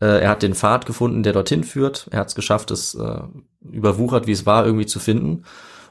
[0.00, 2.06] Äh, er hat den Pfad gefunden, der dorthin führt.
[2.12, 3.22] Er hat es geschafft, es äh,
[3.60, 5.44] überwuchert, wie es war, irgendwie zu finden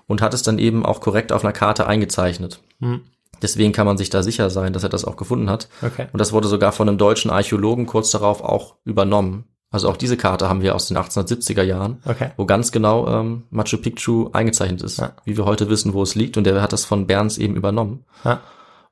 [0.07, 2.61] und hat es dann eben auch korrekt auf einer Karte eingezeichnet.
[2.79, 3.01] Hm.
[3.41, 5.67] Deswegen kann man sich da sicher sein, dass er das auch gefunden hat.
[5.81, 6.07] Okay.
[6.13, 9.45] Und das wurde sogar von einem deutschen Archäologen kurz darauf auch übernommen.
[9.76, 12.32] Also auch diese Karte haben wir aus den 1870er Jahren Okay.
[12.38, 15.11] wo ganz genau ähm, Machu Picchu eingezeichnet ist, Ja.
[15.26, 16.38] wie wir heute wissen, wo es liegt.
[16.38, 18.05] Und der hat das von Berns eben übernommen.
[18.23, 18.39] Ja.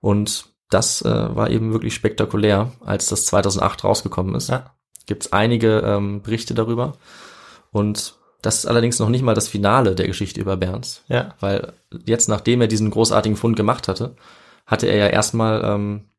[0.01, 4.49] Und das äh, war eben wirklich spektakulär, als das 2008 rausgekommen ist.
[4.49, 4.73] Ja.
[5.05, 6.97] Gibt es einige ähm, Berichte darüber.
[7.71, 11.03] Und das ist allerdings noch nicht mal das Finale der Geschichte über Berns.
[11.07, 11.33] Ja.
[11.39, 11.71] Weil
[12.05, 14.17] jetzt, nachdem er diesen großartigen Fund gemacht hatte,
[14.65, 16.09] hatte er ja erstmal ähm,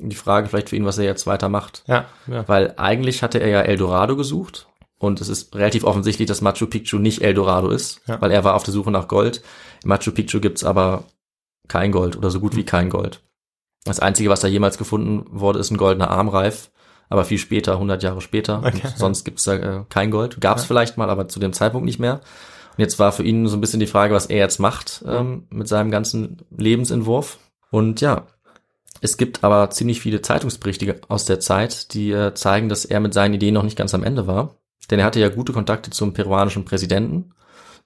[0.00, 1.82] die Frage vielleicht für ihn, was er jetzt weitermacht.
[1.86, 2.06] Ja.
[2.26, 2.46] Ja.
[2.48, 4.66] Weil eigentlich hatte er ja Eldorado gesucht
[4.98, 8.20] und es ist relativ offensichtlich, dass Machu Picchu nicht Eldorado ist, Ja.
[8.20, 9.42] weil er war auf der Suche nach Gold.
[9.82, 11.04] In Machu Picchu gibt's aber
[11.68, 13.22] kein Gold oder so gut wie kein Gold.
[13.84, 16.70] Das Einzige, was da jemals gefunden wurde, ist ein goldener Armreif,
[17.10, 18.58] aber viel später, 100 Jahre später.
[18.58, 18.90] Okay, und ja.
[18.96, 20.40] sonst gibt's da äh, kein Gold.
[20.40, 20.66] Gab's Ja.
[20.68, 22.14] vielleicht mal, aber zu dem Zeitpunkt nicht mehr.
[22.76, 25.46] Und jetzt war für ihn so ein bisschen die Frage, was er jetzt macht ähm,
[25.50, 27.38] mit seinem ganzen Lebensentwurf.
[27.70, 28.26] Und ja,
[29.00, 33.14] es gibt aber ziemlich viele Zeitungsberichte aus der Zeit, die äh, zeigen, dass er mit
[33.14, 34.56] seinen Ideen noch nicht ganz am Ende war.
[34.90, 37.34] Denn er hatte ja gute Kontakte zum peruanischen Präsidenten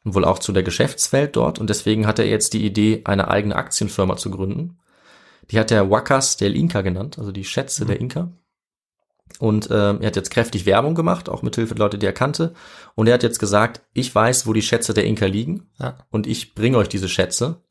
[0.04, 1.58] und wohl auch zu der Geschäftswelt dort.
[1.58, 4.78] Und deswegen hatte er jetzt die Idee, eine eigene Aktienfirma zu gründen.
[5.50, 7.88] Die hat er Wacas del Inca genannt, also die Schätze mhm.
[7.88, 8.32] der Inka.
[9.38, 12.12] Und äh, er hat jetzt kräftig Werbung gemacht, auch mit Hilfe der Leute, die er
[12.12, 12.54] kannte.
[12.94, 15.98] Und er hat jetzt gesagt, ich weiß, wo die Schätze der Inka liegen ja.
[16.10, 17.62] und ich bringe euch diese Schätze.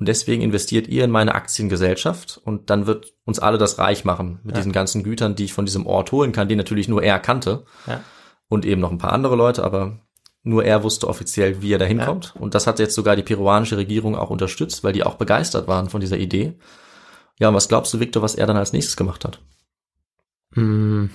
[0.00, 4.40] Und deswegen investiert ihr in meine Aktiengesellschaft und dann wird uns alle das reich machen
[4.42, 4.60] mit ja.
[4.60, 7.66] diesen ganzen Gütern, die ich von diesem Ort holen kann, die natürlich nur er kannte.
[7.86, 8.00] Ja.
[8.48, 9.98] Und eben noch ein paar andere Leute, aber
[10.42, 12.32] nur er wusste offiziell, wie er da hinkommt.
[12.34, 12.40] Ja.
[12.40, 15.90] Und das hat jetzt sogar die peruanische Regierung auch unterstützt, weil die auch begeistert waren
[15.90, 16.54] von dieser Idee.
[17.38, 19.42] Ja, und was glaubst du, Victor, was er dann als nächstes gemacht hat?
[20.54, 21.10] Hm.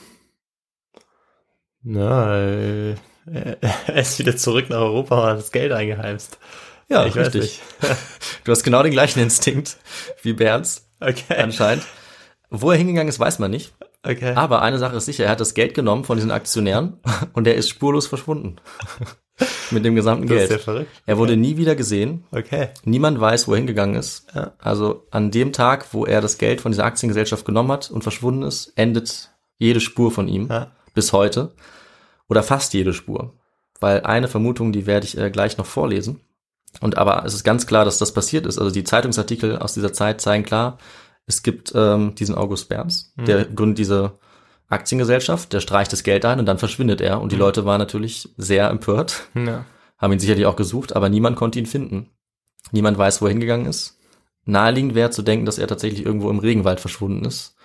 [1.81, 6.37] Na, äh, er ist wieder zurück nach Europa und hat das Geld eingeheimst.
[6.87, 7.61] Ja, ich richtig.
[8.43, 9.77] du hast genau den gleichen Instinkt
[10.21, 10.87] wie Bernds.
[10.99, 11.35] Okay.
[11.37, 11.85] Anscheinend.
[12.49, 13.73] Wo er hingegangen ist, weiß man nicht.
[14.03, 14.33] Okay.
[14.35, 16.99] Aber eine Sache ist sicher, er hat das Geld genommen von diesen Aktionären
[17.33, 18.57] und er ist spurlos verschwunden.
[19.71, 20.49] Mit dem gesamten das Geld.
[20.49, 21.01] Ist ja verrückt.
[21.05, 22.23] Er wurde nie wieder gesehen.
[22.31, 22.69] Okay.
[22.85, 24.27] Niemand weiß, wo er hingegangen ist.
[24.33, 24.53] Ja.
[24.59, 28.43] Also an dem Tag, wo er das Geld von dieser Aktiengesellschaft genommen hat und verschwunden
[28.43, 30.47] ist, endet jede Spur von ihm.
[30.49, 30.71] Ja.
[30.93, 31.53] Bis heute.
[32.29, 33.33] Oder fast jede Spur.
[33.81, 36.21] Weil eine Vermutung, die werde ich äh, gleich noch vorlesen.
[36.81, 38.57] Und aber es ist ganz klar, dass das passiert ist.
[38.57, 40.77] Also die Zeitungsartikel aus dieser Zeit zeigen klar,
[41.25, 43.25] es gibt ähm, diesen August Berns, mhm.
[43.25, 44.19] der gründet diese
[44.67, 47.21] Aktiengesellschaft, der streicht das Geld ein und dann verschwindet er.
[47.21, 47.41] Und die mhm.
[47.41, 49.65] Leute waren natürlich sehr empört, ja.
[49.97, 52.09] haben ihn sicherlich auch gesucht, aber niemand konnte ihn finden.
[52.71, 53.99] Niemand weiß, wo er hingegangen ist.
[54.45, 57.55] Naheliegend wäre zu denken, dass er tatsächlich irgendwo im Regenwald verschwunden ist.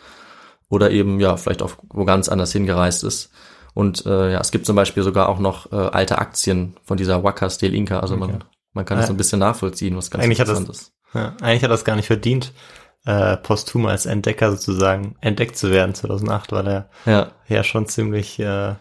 [0.69, 3.31] Oder eben, ja, vielleicht auch wo ganz anders hingereist ist.
[3.75, 7.23] Und äh, ja, es gibt zum Beispiel sogar auch noch äh, alte Aktien von dieser
[7.23, 8.01] Waka Steel Inca.
[8.01, 8.33] Also okay.
[8.33, 9.03] man, man kann ja.
[9.03, 10.93] das so ein bisschen nachvollziehen, was ganz eigentlich interessant hat das, ist.
[11.15, 12.53] Ja, eigentlich hat das gar nicht verdient,
[13.05, 18.39] äh, posthum als Entdecker sozusagen entdeckt zu werden 2008, weil er ja, ja schon ziemlich
[18.39, 18.75] äh,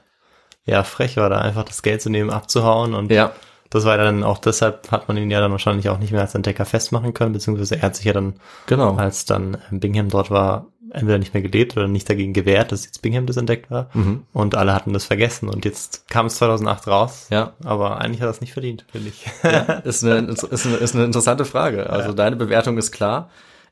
[0.66, 3.32] ja frech war, da einfach das Geld zu nehmen, abzuhauen und ja.
[3.70, 6.36] das war dann auch deshalb hat man ihn ja dann wahrscheinlich auch nicht mehr als
[6.36, 8.36] Entdecker festmachen können, beziehungsweise er hat sich ja dann,
[8.68, 8.96] genau.
[8.96, 13.02] als dann Bingham dort war, entweder nicht mehr gelebt oder nicht dagegen gewehrt, dass jetzt
[13.02, 13.90] Bingham das entdeckt war.
[13.94, 14.24] Mhm.
[14.34, 15.50] Und alle hatten das vergessen.
[15.50, 17.28] Und jetzt kam es 2008 raus.
[17.30, 17.54] Ja.
[17.64, 19.26] Aber eigentlich hat er es nicht verdient, finde ich.
[19.44, 21.90] Ja, ist, eine, ist, eine, ist eine interessante Frage.
[21.90, 22.16] Also ja.
[22.16, 23.30] deine Bewertung ist klar.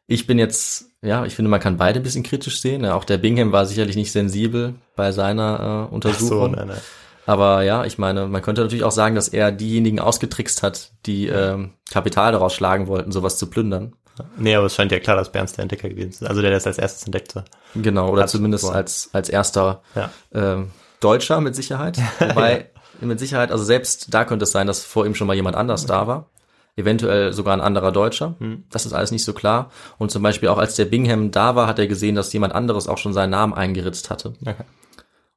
[0.07, 2.85] Ich bin jetzt, ja, ich finde, man kann beide ein bisschen kritisch sehen.
[2.85, 6.53] Auch der Bingham war sicherlich nicht sensibel bei seiner äh, Untersuchung.
[6.53, 6.81] Ach so, nein, nein.
[7.27, 11.27] Aber ja, ich meine, man könnte natürlich auch sagen, dass er diejenigen ausgetrickst hat, die
[11.27, 13.93] ähm, Kapital daraus schlagen wollten, sowas zu plündern.
[14.37, 16.23] Nee, aber es scheint ja klar, dass Berns der Entdecker gewesen ist.
[16.23, 17.45] Also der, der es als erstes entdeckte.
[17.75, 20.09] Genau, oder zumindest als, als erster ja.
[20.33, 21.97] ähm, Deutscher mit Sicherheit.
[22.19, 22.69] Wobei,
[23.01, 23.07] ja.
[23.07, 25.85] mit Sicherheit, also selbst da könnte es sein, dass vor ihm schon mal jemand anders
[25.85, 26.29] da war
[26.77, 28.35] eventuell sogar ein anderer Deutscher.
[28.39, 28.63] Hm.
[28.69, 29.71] Das ist alles nicht so klar.
[29.97, 32.87] Und zum Beispiel auch als der Bingham da war, hat er gesehen, dass jemand anderes
[32.87, 34.33] auch schon seinen Namen eingeritzt hatte.
[34.41, 34.63] Okay.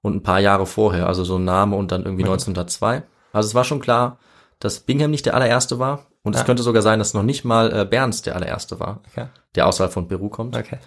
[0.02, 2.32] Und ein paar Jahre vorher, also so ein Name und dann irgendwie okay.
[2.32, 3.02] 1902.
[3.32, 4.18] Also es war schon klar,
[4.60, 6.06] dass Bingham nicht der allererste war.
[6.22, 6.40] Und ja.
[6.40, 9.26] es könnte sogar sein, dass noch nicht mal äh, Berns der allererste war, okay.
[9.54, 10.56] der außerhalb von Peru kommt.
[10.56, 10.78] Okay.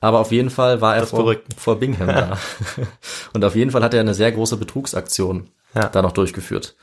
[0.00, 2.36] Aber auf jeden Fall war er vor, vor, Bingham da.
[3.32, 5.88] und auf jeden Fall hat er eine sehr große Betrugsaktion ja.
[5.88, 6.74] da noch durchgeführt.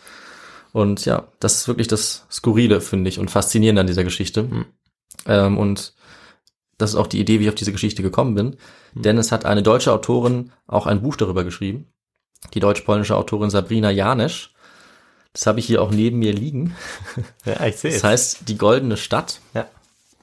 [0.72, 4.43] Und ja, das ist wirklich das Skurrile, finde ich, und faszinierende an dieser Geschichte.
[4.43, 4.66] Mhm.
[5.26, 5.93] Ähm, und
[6.78, 8.58] das ist auch die Idee, wie ich auf diese Geschichte gekommen bin.
[8.93, 9.02] Mhm.
[9.02, 11.88] Denn es hat eine deutsche Autorin auch ein Buch darüber geschrieben.
[12.54, 14.54] Die deutsch-polnische Autorin Sabrina Janesch.
[15.34, 16.76] Das habe ich hier auch neben mir liegen.
[17.46, 19.42] Ja, ich sehe Das heißt Die Goldene Stadt.
[19.54, 19.68] Ja.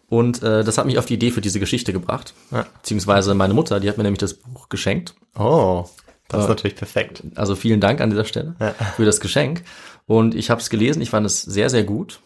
[0.09, 2.35] Und äh, das hat mich auf die Idee für diese Geschichte gebracht.
[2.51, 2.67] Ja.
[2.81, 5.15] Beziehungsweise meine Mutter, die hat mir nämlich das Buch geschenkt.
[5.37, 5.87] Oh,
[6.29, 7.23] das ist äh, natürlich perfekt.
[7.35, 8.75] Also vielen Dank an dieser Stelle ja.
[8.97, 9.63] für das Geschenk.
[10.07, 12.21] Und ich habe es gelesen, ich fand es sehr, sehr gut.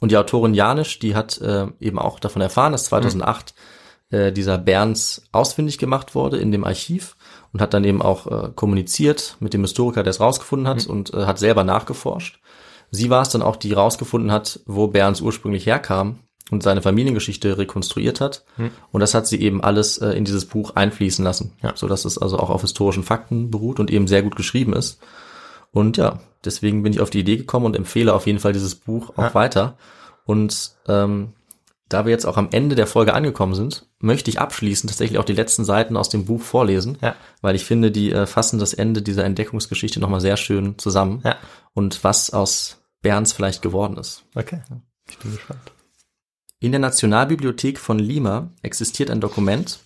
[0.00, 3.54] Und die Autorin Janisch, die hat äh, eben auch davon erfahren, dass 2008
[4.10, 4.16] mhm.
[4.16, 7.16] äh, dieser Berns ausfindig gemacht wurde in dem Archiv
[7.52, 10.90] und hat dann eben auch äh, kommuniziert mit dem Historiker, der es rausgefunden hat mhm.
[10.90, 12.40] und äh, hat selber nachgeforscht.
[12.90, 16.18] Sie war es dann auch, die rausgefunden hat, wo Berns ursprünglich herkam
[16.50, 18.44] und seine Familiengeschichte rekonstruiert hat.
[18.58, 18.70] Mhm.
[18.90, 21.72] Und das hat sie eben alles äh, in dieses Buch einfließen lassen, ja.
[21.74, 25.00] so dass es also auch auf historischen Fakten beruht und eben sehr gut geschrieben ist.
[25.70, 28.74] Und ja, deswegen bin ich auf die Idee gekommen und empfehle auf jeden Fall dieses
[28.74, 29.34] Buch auch ja.
[29.34, 29.76] weiter.
[30.24, 31.32] Und ähm,
[31.92, 35.24] da wir jetzt auch am Ende der Folge angekommen sind, möchte ich abschließend tatsächlich auch
[35.24, 37.14] die letzten Seiten aus dem Buch vorlesen, ja.
[37.40, 41.36] weil ich finde, die äh, fassen das Ende dieser Entdeckungsgeschichte nochmal sehr schön zusammen ja.
[41.74, 44.24] und was aus Berns vielleicht geworden ist.
[44.34, 44.62] Okay,
[45.08, 45.72] ich bin gespannt.
[46.60, 49.80] In der Nationalbibliothek von Lima existiert ein Dokument,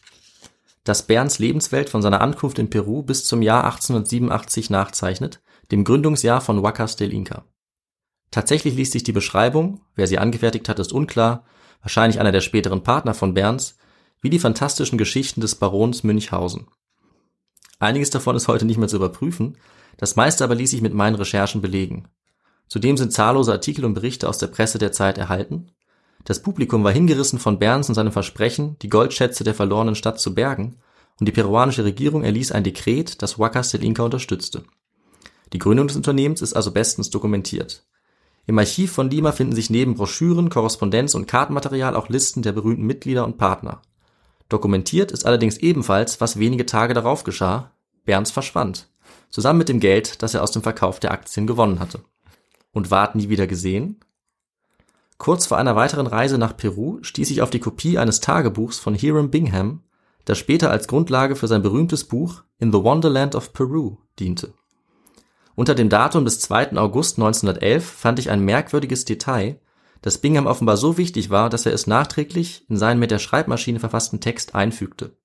[0.84, 5.40] das Berns Lebenswelt von seiner Ankunft in Peru bis zum Jahr 1887 nachzeichnet
[5.72, 7.44] dem Gründungsjahr von Huacas del Inca.
[8.30, 11.44] Tatsächlich liest sich die Beschreibung, wer sie angefertigt hat, ist unklar,
[11.86, 13.78] wahrscheinlich einer der späteren Partner von Berns,
[14.20, 16.66] wie die fantastischen Geschichten des Barons Münchhausen.
[17.78, 19.56] Einiges davon ist heute nicht mehr zu überprüfen,
[19.96, 22.08] das meiste aber ließ sich mit meinen Recherchen belegen.
[22.66, 25.70] Zudem sind zahllose Artikel und Berichte aus der Presse der Zeit erhalten.
[26.24, 30.34] Das Publikum war hingerissen von Berns und seinem Versprechen, die Goldschätze der verlorenen Stadt zu
[30.34, 30.80] bergen,
[31.20, 34.64] und die peruanische Regierung erließ ein Dekret, das Huacas del Inca unterstützte.
[35.52, 37.86] Die Gründung des Unternehmens ist also bestens dokumentiert.
[38.46, 42.86] Im Archiv von Lima finden sich neben Broschüren, Korrespondenz und Kartenmaterial auch Listen der berühmten
[42.86, 43.82] Mitglieder und Partner.
[44.48, 47.72] Dokumentiert ist allerdings ebenfalls, was wenige Tage darauf geschah.
[48.04, 48.88] Berns verschwand.
[49.30, 52.00] Zusammen mit dem Geld, das er aus dem Verkauf der Aktien gewonnen hatte.
[52.72, 53.98] Und ward nie wieder gesehen?
[55.18, 58.94] Kurz vor einer weiteren Reise nach Peru stieß ich auf die Kopie eines Tagebuchs von
[58.94, 59.82] Hiram Bingham,
[60.24, 64.52] das später als Grundlage für sein berühmtes Buch In the Wonderland of Peru diente.
[65.56, 66.76] Unter dem Datum des 2.
[66.76, 69.58] August 1911 fand ich ein merkwürdiges Detail,
[70.02, 73.80] das Bingham offenbar so wichtig war, dass er es nachträglich in seinen mit der Schreibmaschine
[73.80, 75.16] verfassten Text einfügte.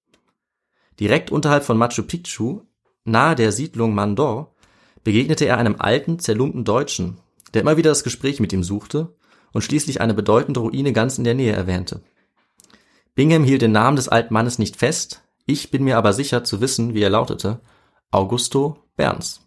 [1.01, 2.61] Direkt unterhalb von Machu Picchu,
[3.03, 4.55] nahe der Siedlung Mandor,
[5.03, 7.17] begegnete er einem alten, zerlumpten Deutschen,
[7.53, 9.13] der immer wieder das Gespräch mit ihm suchte
[9.51, 12.01] und schließlich eine bedeutende Ruine ganz in der Nähe erwähnte.
[13.15, 16.61] Bingham hielt den Namen des alten Mannes nicht fest, ich bin mir aber sicher zu
[16.61, 17.59] wissen, wie er lautete,
[18.11, 19.41] Augusto Berns.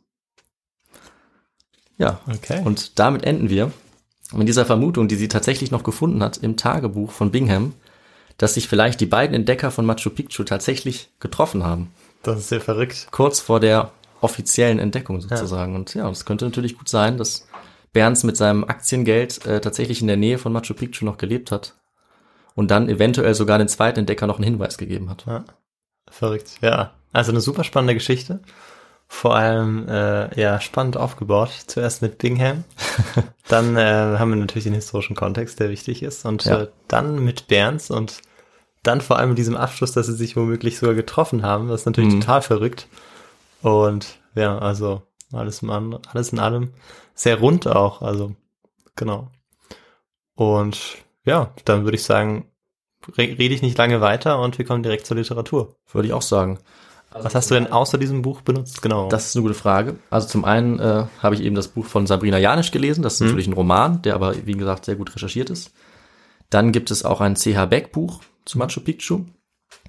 [1.99, 2.63] Ja, Okay.
[2.65, 3.71] und damit enden wir
[4.33, 7.75] mit dieser Vermutung, die sie tatsächlich noch gefunden hat im Tagebuch von Bingham,
[8.39, 11.93] dass sich vielleicht die beiden Entdecker von Machu Picchu tatsächlich getroffen haben,
[12.25, 13.07] Das ist sehr verrückt.
[13.13, 15.77] kurz vor der offiziellen Entdeckung sozusagen.
[15.77, 17.47] Und ja, es könnte natürlich gut sein, dass
[17.93, 21.75] Berns mit seinem Aktiengeld äh, tatsächlich in der Nähe von Machu Picchu noch gelebt hat
[22.57, 25.27] und dann eventuell sogar den zweiten Entdecker noch einen Hinweis gegeben hat.
[25.27, 25.45] Ja.
[26.11, 26.55] Verrückt.
[26.61, 26.93] Ja.
[27.13, 28.41] Also eine super spannende Geschichte.
[29.07, 31.51] Vor allem, äh, ja, spannend aufgebaut.
[31.67, 32.65] Zuerst mit Bingham.
[33.49, 36.25] dann äh, haben wir natürlich den historischen Kontext, der wichtig ist.
[36.25, 36.63] Und Ja.
[36.63, 38.23] äh, dann mit Berns und
[38.83, 41.69] dann vor allem mit diesem Abschluss, dass sie sich womöglich sogar getroffen haben.
[41.69, 42.21] Das ist natürlich Mhm.
[42.21, 42.87] total verrückt.
[43.63, 45.03] Und ja, also
[45.33, 46.73] alles in, allem, alles in allem
[47.15, 48.03] sehr rund auch.
[48.03, 48.35] Also,
[48.97, 49.31] genau.
[50.35, 52.51] Und ja, dann würde ich sagen,
[53.17, 55.77] re rede ich nicht lange weiter und wir kommen direkt zur Literatur.
[55.93, 56.59] Würde ich auch sagen.
[57.17, 58.83] Was hast du denn außer diesem Buch benutzt?
[58.83, 59.09] Genau.
[59.09, 59.97] Das ist eine gute Frage.
[60.11, 63.03] Also zum einen äh, habe ich eben das Buch von Sabrina Janisch gelesen.
[63.03, 63.27] Das ist Mhm.
[63.29, 65.73] natürlich ein Roman, der aber, wie gesagt, sehr gut recherchiert ist.
[66.51, 67.67] Dann gibt es auch ein C.H.
[67.67, 69.21] Beck Buch zu Machu Picchu.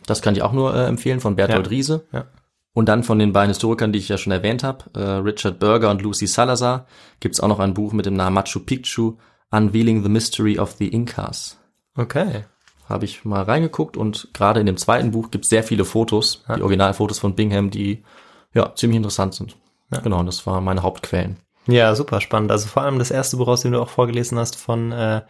[0.06, 1.70] Das kann ich auch nur äh, empfehlen von Bertolt Ja.
[1.70, 2.06] Riese.
[2.12, 2.26] Ja.
[2.74, 5.90] Und dann von den beiden Historikern, die ich ja schon erwähnt habe, äh, Richard Berger
[5.92, 6.86] und Lucy Salazar,
[7.22, 9.14] gibt es auch noch ein Buch mit dem Namen Machu Picchu,
[9.50, 11.58] Unveiling the Mystery of the Incas.
[11.98, 12.44] okay.
[12.88, 16.44] Habe ich mal reingeguckt und gerade in dem zweiten Buch gibt es sehr viele Fotos,
[16.56, 18.04] die Originalfotos von Bingham, die
[18.54, 19.56] ja ziemlich interessant sind.
[19.92, 20.00] Ja.
[20.00, 21.38] Genau, und das waren meine Hauptquellen.
[21.68, 22.52] Ja, super spannend.
[22.52, 25.22] Also vor allem das erste Buch, aus dem du auch vorgelesen hast, von äh,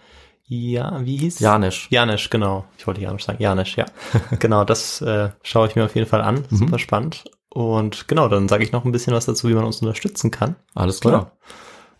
[0.47, 1.39] ja, wie hieß?
[1.39, 1.87] Janisch.
[1.89, 2.65] Janisch, genau.
[2.77, 3.41] Ich wollte Janisch sagen.
[3.41, 3.85] Janisch, ja.
[4.39, 6.45] genau, das äh, schaue ich mir auf jeden Fall an.
[6.49, 6.55] Mhm.
[6.57, 7.23] Super spannend.
[7.49, 10.55] Und genau, dann sage ich noch ein bisschen was dazu, wie man uns unterstützen kann.
[10.75, 11.31] Alles klar.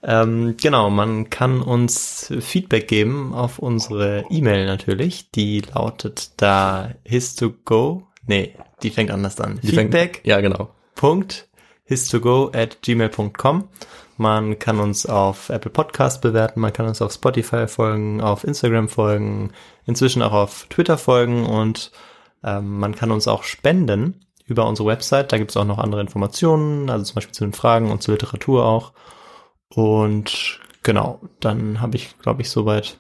[0.07, 5.31] Ähm, genau, man kann uns Feedback geben auf unsere E-Mail natürlich.
[5.31, 8.03] Die lautet da his2go.
[8.27, 9.59] Nee, die fängt anders an.
[9.63, 10.21] Die fängt- Feedback.
[10.23, 10.69] Ja, genau.
[10.93, 11.47] Punkt
[11.89, 13.67] his2go at gmail.com.
[14.17, 18.87] Man kann uns auf Apple Podcast bewerten, man kann uns auf Spotify folgen, auf Instagram
[18.87, 19.51] folgen,
[19.85, 21.91] inzwischen auch auf Twitter folgen und
[22.43, 25.31] ähm, man kann uns auch spenden über unsere Website.
[25.33, 28.13] Da gibt es auch noch andere Informationen, also zum Beispiel zu den Fragen und zur
[28.13, 28.93] Literatur auch.
[29.73, 32.97] Und genau, dann habe ich, glaube ich, soweit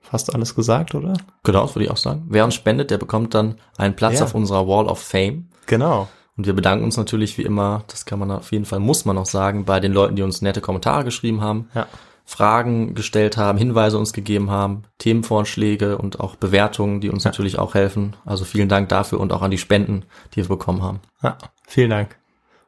[0.00, 1.14] fast alles gesagt, oder?
[1.42, 2.26] Genau, das würde ich auch sagen.
[2.28, 4.24] Wer uns spendet, der bekommt dann einen Platz Ja.
[4.24, 5.48] auf unserer Wall of Fame.
[5.66, 6.08] Genau.
[6.36, 9.18] Und wir bedanken uns natürlich wie immer, das kann man auf jeden Fall, muss man
[9.18, 11.86] auch sagen, bei den Leuten, die uns nette Kommentare geschrieben haben, Ja.
[12.28, 17.74] Fragen gestellt haben, Hinweise uns gegeben haben, Themenvorschläge und auch Bewertungen, die uns natürlich auch
[17.74, 18.16] helfen.
[18.24, 20.04] Also vielen Dank dafür und auch an die Spenden,
[20.34, 20.98] die wir bekommen haben.
[21.22, 21.38] Ja,
[21.68, 22.16] vielen Dank.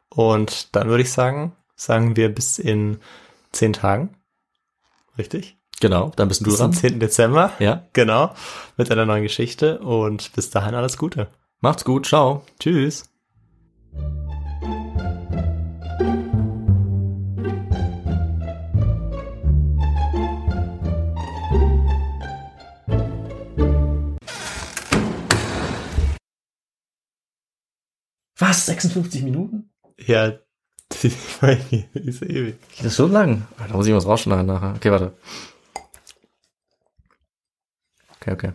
[0.09, 2.99] Und dann würde ich sagen, sagen wir bis in
[3.51, 4.15] zehn Tagen.
[5.17, 5.57] Richtig?
[5.81, 6.73] Genau, dann bist du Bis zum dran.
[6.73, 6.99] 10.
[6.99, 7.53] Dezember.
[7.59, 8.33] Ja, Genau.
[8.77, 9.79] Mit einer neuen Geschichte.
[9.79, 11.29] Und bis dahin alles Gute.
[11.61, 12.43] macht's gut, ciao.
[12.59, 13.05] Tschüss.
[28.37, 29.71] Was, 56 Minuten?
[29.99, 30.39] Ja,
[31.03, 32.57] die Folge ist ewig.
[32.77, 33.47] Das ist so lang.
[33.57, 34.75] Da muss ich was rausschneiden nachher.
[34.75, 35.13] Okay, warte.
[38.21, 38.51] Okay, okay.